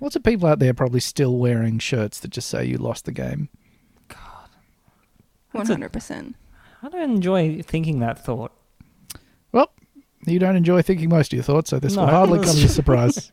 [0.00, 3.12] Lots of people out there probably still wearing shirts that just say you lost the
[3.12, 3.48] game.
[5.52, 6.36] One That's a- hundred percent.
[6.82, 8.52] I don't enjoy thinking that thought.
[9.50, 9.72] Well,
[10.26, 12.64] you don't enjoy thinking most of your thoughts, so this will hardly that's come as
[12.64, 13.32] a surprise.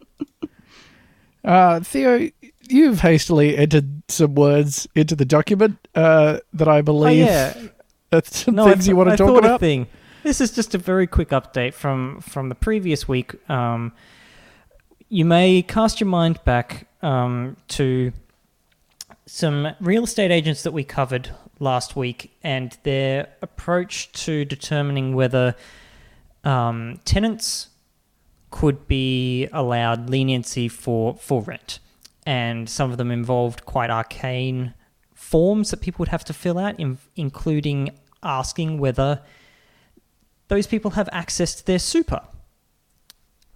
[1.43, 2.29] uh, Theo,
[2.69, 7.53] you've hastily entered some words into the document uh, that I Oh, believe yeah.
[8.23, 9.59] Some No, things you want to talk thought a about.
[9.59, 9.87] thing.
[10.23, 13.35] This is just a very quick update from from the previous week.
[13.49, 13.93] Um,
[15.09, 18.11] you may cast your mind back um, to
[19.27, 21.29] some real estate agents that we covered
[21.59, 25.55] last week and their approach to determining whether
[26.43, 27.69] um, tenants
[28.51, 31.79] could be allowed leniency for, for rent.
[32.25, 34.73] And some of them involved quite arcane
[35.25, 37.89] forms that people would have to fill out, in, including
[38.21, 39.21] asking whether
[40.49, 42.21] those people have access to their super.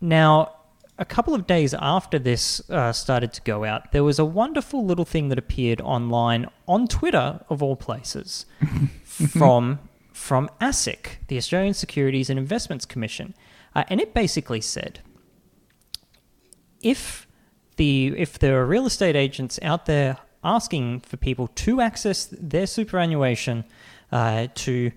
[0.02, 0.56] Now,
[0.98, 4.84] a couple of days after this uh, started to go out, there was a wonderful
[4.84, 8.46] little thing that appeared online on Twitter, of all places,
[9.30, 9.80] from
[10.12, 13.34] from ASIC, the Australian Securities and Investments Commission,
[13.74, 15.00] uh, and it basically said,
[16.82, 17.28] if
[17.78, 22.68] the if there are real estate agents out there asking for people to access their
[22.68, 23.66] superannuation
[24.12, 24.92] uh, to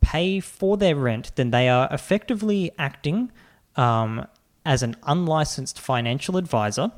[0.00, 3.30] pay for their rent, then they are effectively acting
[3.76, 4.26] um,
[4.64, 6.92] as an unlicensed financial advisor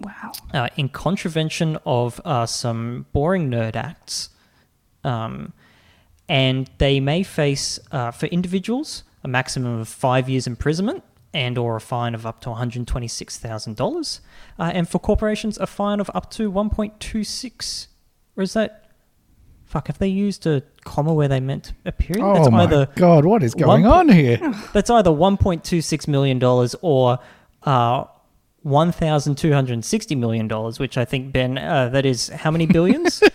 [0.00, 0.32] Wow.
[0.52, 4.30] uh, in contravention of uh, some boring nerd acts.
[5.04, 5.52] Um,
[6.28, 11.04] and they may face, uh, for individuals, a maximum of five years imprisonment
[11.34, 14.20] and or a fine of up to $126,000.
[14.58, 17.86] Uh, and for corporations, a fine of up to 1.26.
[18.36, 18.78] Or is that...
[19.64, 22.22] Fuck, have they used a comma where they meant a period?
[22.22, 24.36] Oh my god, what is going one on here?
[24.74, 26.42] That's either $1.26 million
[26.82, 27.18] or
[27.62, 28.04] uh,
[28.66, 33.22] $1,260 million, which I think, Ben, uh, that is how many billions?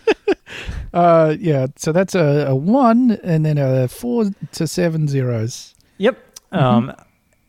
[0.93, 5.75] Uh, yeah, so that's a, a one and then a four to seven zeros.
[5.97, 6.17] Yep.
[6.51, 6.93] Um,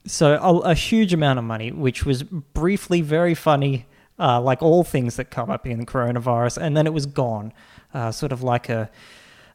[0.08, 3.86] so a, a huge amount of money, which was briefly very funny,
[4.18, 7.52] uh, like all things that come up in coronavirus, and then it was gone,
[7.94, 8.90] uh, sort of like a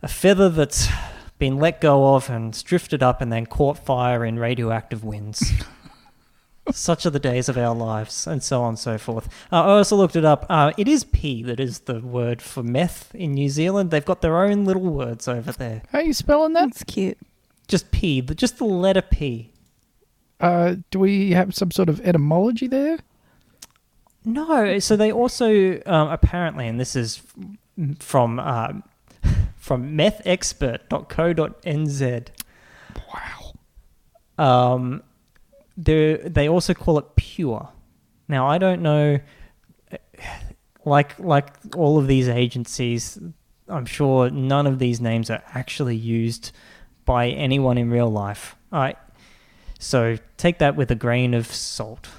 [0.02, 0.90] a feather that's
[1.40, 5.52] been let go of and drifted up and then caught fire in radioactive winds.
[6.72, 9.28] Such are the days of our lives, and so on and so forth.
[9.52, 10.46] Uh, I also looked it up.
[10.50, 13.92] Uh, it is P that is the word for meth in New Zealand.
[13.92, 15.82] They've got their own little words over there.
[15.92, 16.66] How are you spelling that?
[16.66, 17.18] That's cute.
[17.68, 19.53] Just P, just the letter P.
[20.44, 23.00] Uh, do we have some sort of etymology there?
[24.26, 27.22] No, so they also um, apparently, and this is
[28.00, 28.74] from uh,
[29.56, 32.28] from methexpert.co.nz.
[34.38, 34.74] Wow.
[34.74, 35.02] Um,
[35.78, 37.70] they they also call it pure.
[38.28, 39.20] Now I don't know,
[40.86, 43.18] like like all of these agencies,
[43.70, 46.52] I'm sure none of these names are actually used
[47.06, 48.58] by anyone in real life.
[48.74, 48.96] I
[49.84, 52.10] so take that with a grain of salt.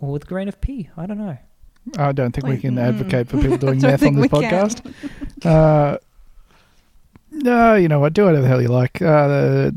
[0.00, 0.88] Or with a grain of pea.
[0.96, 1.36] I don't know.
[1.98, 2.82] I don't think we can mm.
[2.82, 4.94] advocate for people doing Don't math on this podcast.
[5.44, 5.98] Uh,
[7.30, 8.12] no, you know what?
[8.12, 9.00] Do whatever the hell you like.
[9.00, 9.76] Uh, the,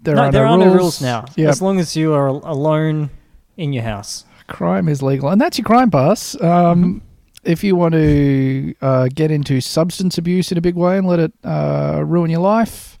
[0.00, 0.66] there no, are there no are rules.
[0.66, 1.24] no rules now.
[1.36, 3.10] Yeah, As long as you are alone
[3.56, 4.24] in your house.
[4.48, 6.34] crime is legal, and that's your crime pass.
[6.40, 6.50] Um,
[6.84, 6.98] Mm-hmm.
[7.44, 11.18] If you want to uh, get into substance abuse in a big way and let
[11.18, 13.00] it uh, ruin your life,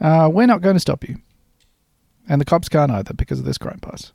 [0.00, 1.16] uh, we're not going to stop you,
[2.30, 4.12] and the cops can't either because of this crime pass.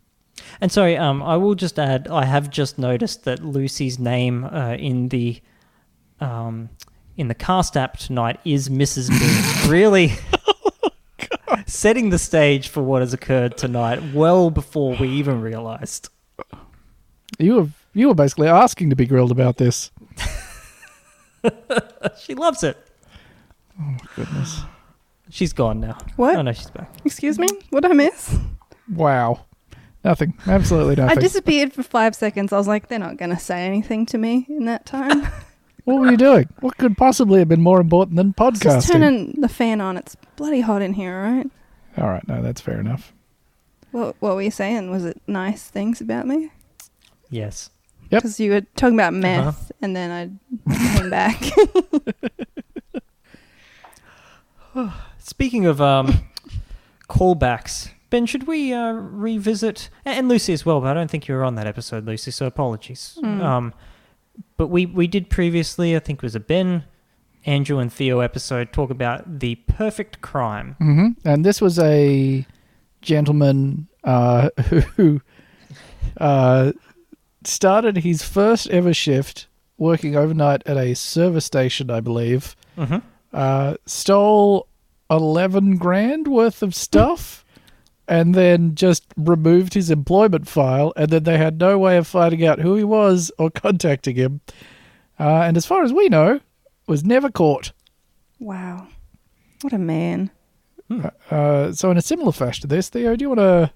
[0.61, 4.76] And sorry, um, I will just add, I have just noticed that Lucy's name uh,
[4.80, 5.41] in the
[6.22, 6.70] um,
[7.18, 9.09] in the cast app tonight is Mrs.
[9.09, 9.70] B.
[9.70, 10.13] really
[11.66, 16.09] setting the stage for what has occurred tonight well before we even realised.
[17.38, 19.91] You were you were basically asking to be grilled about this.
[22.18, 22.76] She loves it.
[23.80, 24.61] Oh my goodness.
[25.36, 25.97] She's gone now.
[26.15, 26.38] What?
[26.38, 26.89] Oh no, she's back.
[27.03, 27.47] Excuse me?
[27.69, 28.38] What did I miss?
[28.89, 29.41] Wow.
[30.01, 30.33] Nothing.
[30.47, 31.17] Absolutely nothing.
[31.17, 32.53] I disappeared for five seconds.
[32.53, 35.27] I was like, they're not going to say anything to me in that time.
[35.83, 36.47] What were you doing?
[36.61, 38.61] What could possibly have been more important than podcasts?
[38.63, 39.97] Just turning the fan on.
[39.97, 41.47] It's bloody hot in here, all right?
[41.97, 43.13] All right, no, that's fair enough.
[43.91, 44.89] What, what were you saying?
[44.89, 46.49] Was it nice things about me?
[47.29, 47.69] Yes.
[48.09, 48.21] Yep.
[48.23, 49.73] Because you were talking about meth, Uh-huh.
[49.83, 50.09] and then
[50.69, 51.39] I came back.
[55.26, 56.23] Speaking of um,
[57.09, 60.80] callbacks, Ben, should we uh, revisit and Lucy as well?
[60.82, 62.30] But I don't think you were on that episode, Lucy.
[62.30, 63.17] So apologies.
[63.23, 63.41] Mm.
[63.41, 63.73] Um,
[64.55, 66.84] but we we did previously, I think it was a Ben,
[67.43, 70.76] Andrew, and Theo episode talk about the perfect crime.
[70.78, 72.45] hmm And this was a
[73.01, 74.51] gentleman uh,
[74.95, 75.21] who
[76.17, 76.71] uh,
[77.43, 79.47] started his first ever shift
[79.80, 82.55] working overnight at a service station, I believe.
[82.78, 82.99] Mm-hmm.
[83.34, 84.67] Uh, stole
[85.09, 87.45] 11 grand worth of stuff
[88.07, 90.93] and then just removed his employment file.
[90.95, 94.41] And then they had no way of finding out who he was or contacting him.
[95.19, 96.39] Uh, and as far as we know,
[96.87, 97.71] was never caught.
[98.39, 98.87] wow.
[99.61, 100.29] What a man.
[101.31, 103.71] Uh, so, in a similar fashion to this, Theo, do you want to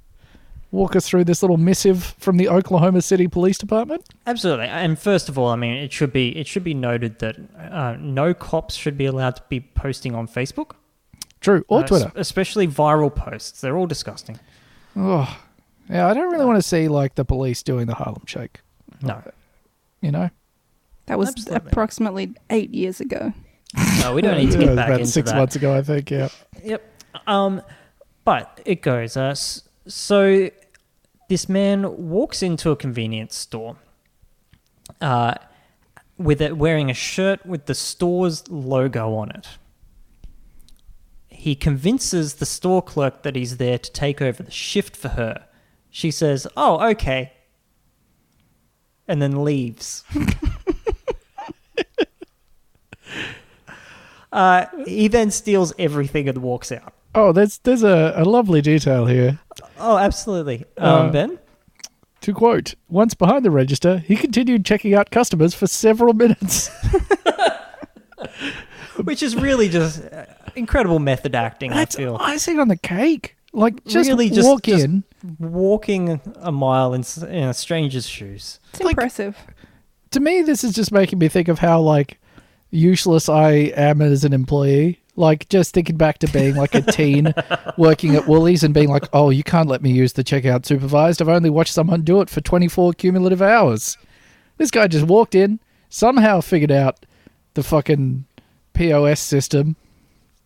[0.72, 4.06] walk us through this little missive from the Oklahoma City Police Department?
[4.28, 4.68] Absolutely.
[4.68, 7.96] And first of all, I mean, it should be it should be noted that uh,
[8.00, 10.72] no cops should be allowed to be posting on Facebook
[11.42, 12.12] True, or Uh, Twitter.
[12.16, 13.62] especially viral posts.
[13.62, 14.40] They're all disgusting.
[14.96, 15.40] Oh,
[15.90, 18.60] yeah, I don't really want to see like the police doing the Harlem Shake.
[19.02, 19.22] No,
[20.02, 20.30] You know,
[21.06, 21.68] That was Absolutely.
[21.70, 23.34] approximately eight years ago.
[24.02, 25.38] no, we don't need to Yeah, it get was back about into six that.
[25.38, 26.12] months ago, I think.
[26.12, 26.30] Yeah.
[26.64, 26.84] Yep.
[27.28, 27.62] Um,
[28.26, 29.16] but it goes.
[29.18, 29.34] Uh,
[29.88, 30.50] so
[31.30, 33.78] this man walks into a convenience store,
[35.02, 35.36] uh,
[36.18, 39.48] with it wearing a shirt with the store's logo on it.
[41.40, 45.46] He convinces the store clerk that he's there to take over the shift for her.
[45.90, 47.32] She says, "Oh, okay,"
[49.08, 50.04] and then leaves.
[54.34, 56.94] uh, he then steals everything and walks out.
[57.16, 59.40] Oh, there's there's a, a lovely detail here.
[59.78, 60.66] Oh, absolutely.
[60.78, 61.40] Um, Uh, ben?
[62.20, 66.70] To quote, once behind the register, he continued checking out customers for several minutes.
[69.06, 70.26] Which is really just uh,
[70.56, 72.18] incredible method acting, I feel.
[72.18, 73.36] That's icing on the cake.
[73.54, 75.04] Like, just Really just- walk just- in.
[75.40, 78.60] Walking a mile in, in a stranger's shoes.
[78.74, 79.36] It's Like- impressive.
[80.12, 82.20] To me, this is just making me think of how like
[82.72, 85.00] useless I am as an employee.
[85.16, 87.34] Like, just thinking back to being like a teen
[87.78, 91.22] working at Woolies and being like, "Oh, you can't let me use the checkout supervised.
[91.22, 93.98] I've only watched someone do it for 24 cumulative hours."
[94.58, 97.06] This guy just walked in, somehow figured out
[97.56, 98.24] the fucking
[98.74, 99.76] POS system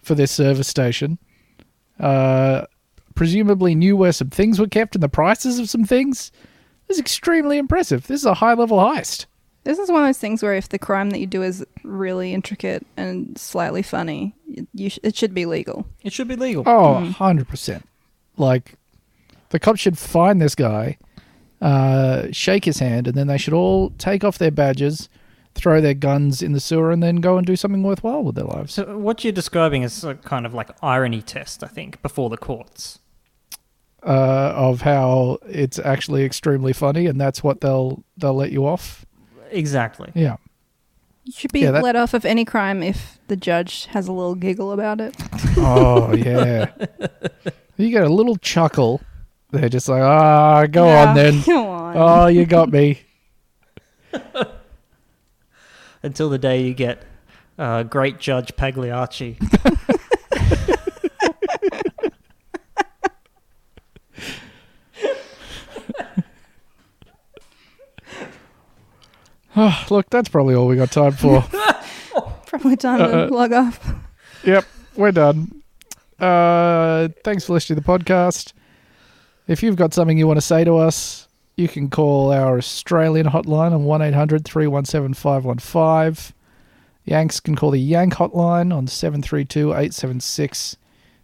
[0.04, 1.18] for this service station.
[2.00, 2.66] Uh,
[3.16, 6.32] presumably knew where some things were kept and the prices of some things.
[6.88, 8.08] This is extremely impressive.
[8.08, 9.26] This is a high level heist.
[9.64, 12.34] This is one of those things where if the crime that you do is really
[12.34, 14.36] intricate and slightly funny,
[14.74, 15.86] you sh- it should be legal.
[16.04, 16.64] It should be legal.
[16.66, 17.84] Oh, 100%.
[18.36, 18.74] Like,
[19.50, 20.98] the cops should find this guy,
[21.62, 25.08] uh, shake his hand, and then they should all take off their badges,
[25.56, 28.46] throw their guns in the sewer, and then go and do something worthwhile with their
[28.46, 28.74] lives.
[28.74, 32.38] So what you're describing is a kind of like irony test, I think, before the
[32.38, 33.00] courts.
[34.06, 39.06] Uh, of how it's actually extremely funny, and that's what they'll they'll let you off.
[39.50, 40.12] Exactly.
[40.14, 40.36] Yeah.
[41.24, 44.12] You should be Yeah, that- let off of any crime if the judge has a
[44.12, 45.16] little giggle about it.
[45.58, 46.72] Oh yeah.
[47.78, 49.00] you get a little chuckle.
[49.52, 51.42] They're just like, ah, go Yeah, on then.
[51.46, 51.96] Come on.
[51.96, 53.00] Oh, you got me.
[56.04, 57.04] Until the day you get
[57.58, 59.38] uh, great Judge Pagliacci.
[69.56, 71.44] Oh, look, that's probably all we got time for.
[72.46, 73.28] Probably time Uh-uh.
[73.28, 73.94] to log off.
[74.44, 75.64] Yep, we're done.
[76.20, 78.54] Uh, thanks for listening to the podcast.
[79.48, 81.23] If you've got something you want to say to us,
[81.56, 86.34] you can call our Australian hotline on 1 800 317 515.
[87.06, 90.78] Yanks can call the Yank hotline on 732 876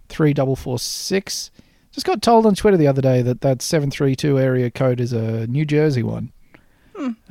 [0.09, 1.51] 3446.
[1.91, 5.47] Just got told on Twitter the other day that that 732 area code is a
[5.47, 6.31] New Jersey one.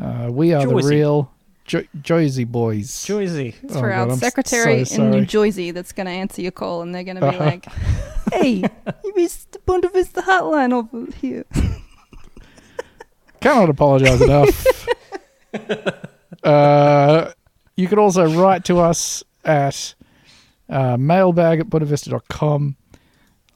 [0.00, 1.30] Uh, we are the real
[1.66, 3.04] jo- Jersey boys.
[3.04, 3.54] Jersey.
[3.62, 5.24] It's Oh, for God, our I'm secretary so in New.
[5.26, 7.44] Jersey that's going to answer your call, and they're going to be Uh-huh.
[7.44, 7.66] like,
[8.32, 8.64] "Hey,
[9.04, 11.44] you missed the Bunta Vista hotline over here."
[13.40, 14.88] Cannot apologize enough.
[16.44, 17.32] uh,
[17.76, 19.94] you can also write to us at
[20.68, 22.76] uh, mailbag at buttavista.com.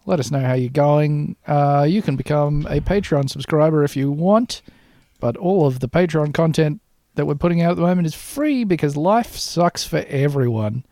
[0.05, 1.37] Let us know how you're going.
[1.47, 4.63] Uh, you can become a Patreon subscriber if you want,
[5.21, 6.81] but all of the Patreon content
[7.15, 10.85] that we're putting out at the moment is free because life sucks for everyone.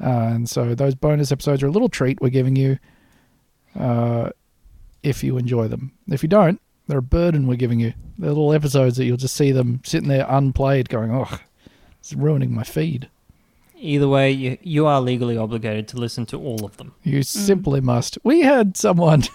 [0.00, 2.78] Uh, and so those bonus episodes are a little treat we're giving you
[3.78, 4.30] uh,
[5.02, 5.92] if you enjoy them.
[6.08, 7.94] If you don't, they're a burden we're giving you.
[8.18, 11.38] They're little episodes that you'll just see them sitting there unplayed going, oh,
[12.00, 13.08] it's ruining my feed.
[13.76, 16.94] Either way, you, you are legally obligated to listen to all of them.
[17.02, 18.16] You simply must.
[18.24, 19.24] We had someone.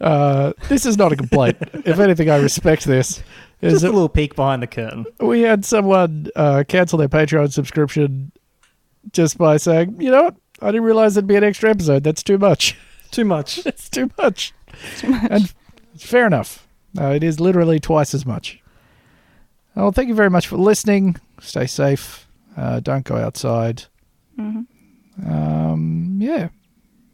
[0.00, 1.58] Uh, this is not a complaint.
[1.84, 3.22] if anything, I respect this.
[3.60, 5.04] Is Just a that little peek behind the curtain.
[5.18, 8.32] we had someone uh, cancel their Patreon subscription
[9.12, 10.36] just by saying, you know what?
[10.62, 12.02] I didn't realize there'd be an extra episode.
[12.02, 12.78] That's too much.
[13.10, 13.58] Too much.
[13.66, 14.54] It's too much.
[14.96, 15.30] Too much.
[15.30, 15.54] And
[16.06, 16.66] fair enough.
[16.98, 18.60] Uh, it is literally twice as much.
[19.76, 21.16] Well, thank you very much for listening.
[21.40, 22.26] Stay safe.
[22.56, 23.84] Uh, don't go outside.
[24.38, 24.66] Mhm.
[25.26, 26.48] Um, yeah.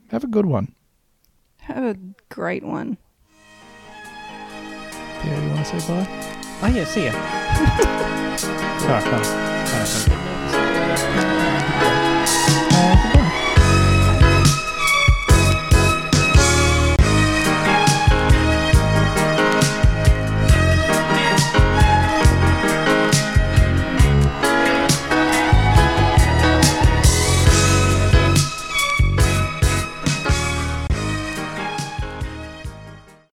[0.08, 0.72] Have a good one.
[1.60, 1.96] Have a
[2.28, 2.96] great one.
[5.24, 6.06] Yeah, you want to say bye?
[6.62, 7.12] Oh, yeah, see ya.
[8.78, 9.24] Sorry, can't,
[9.66, 10.16] can't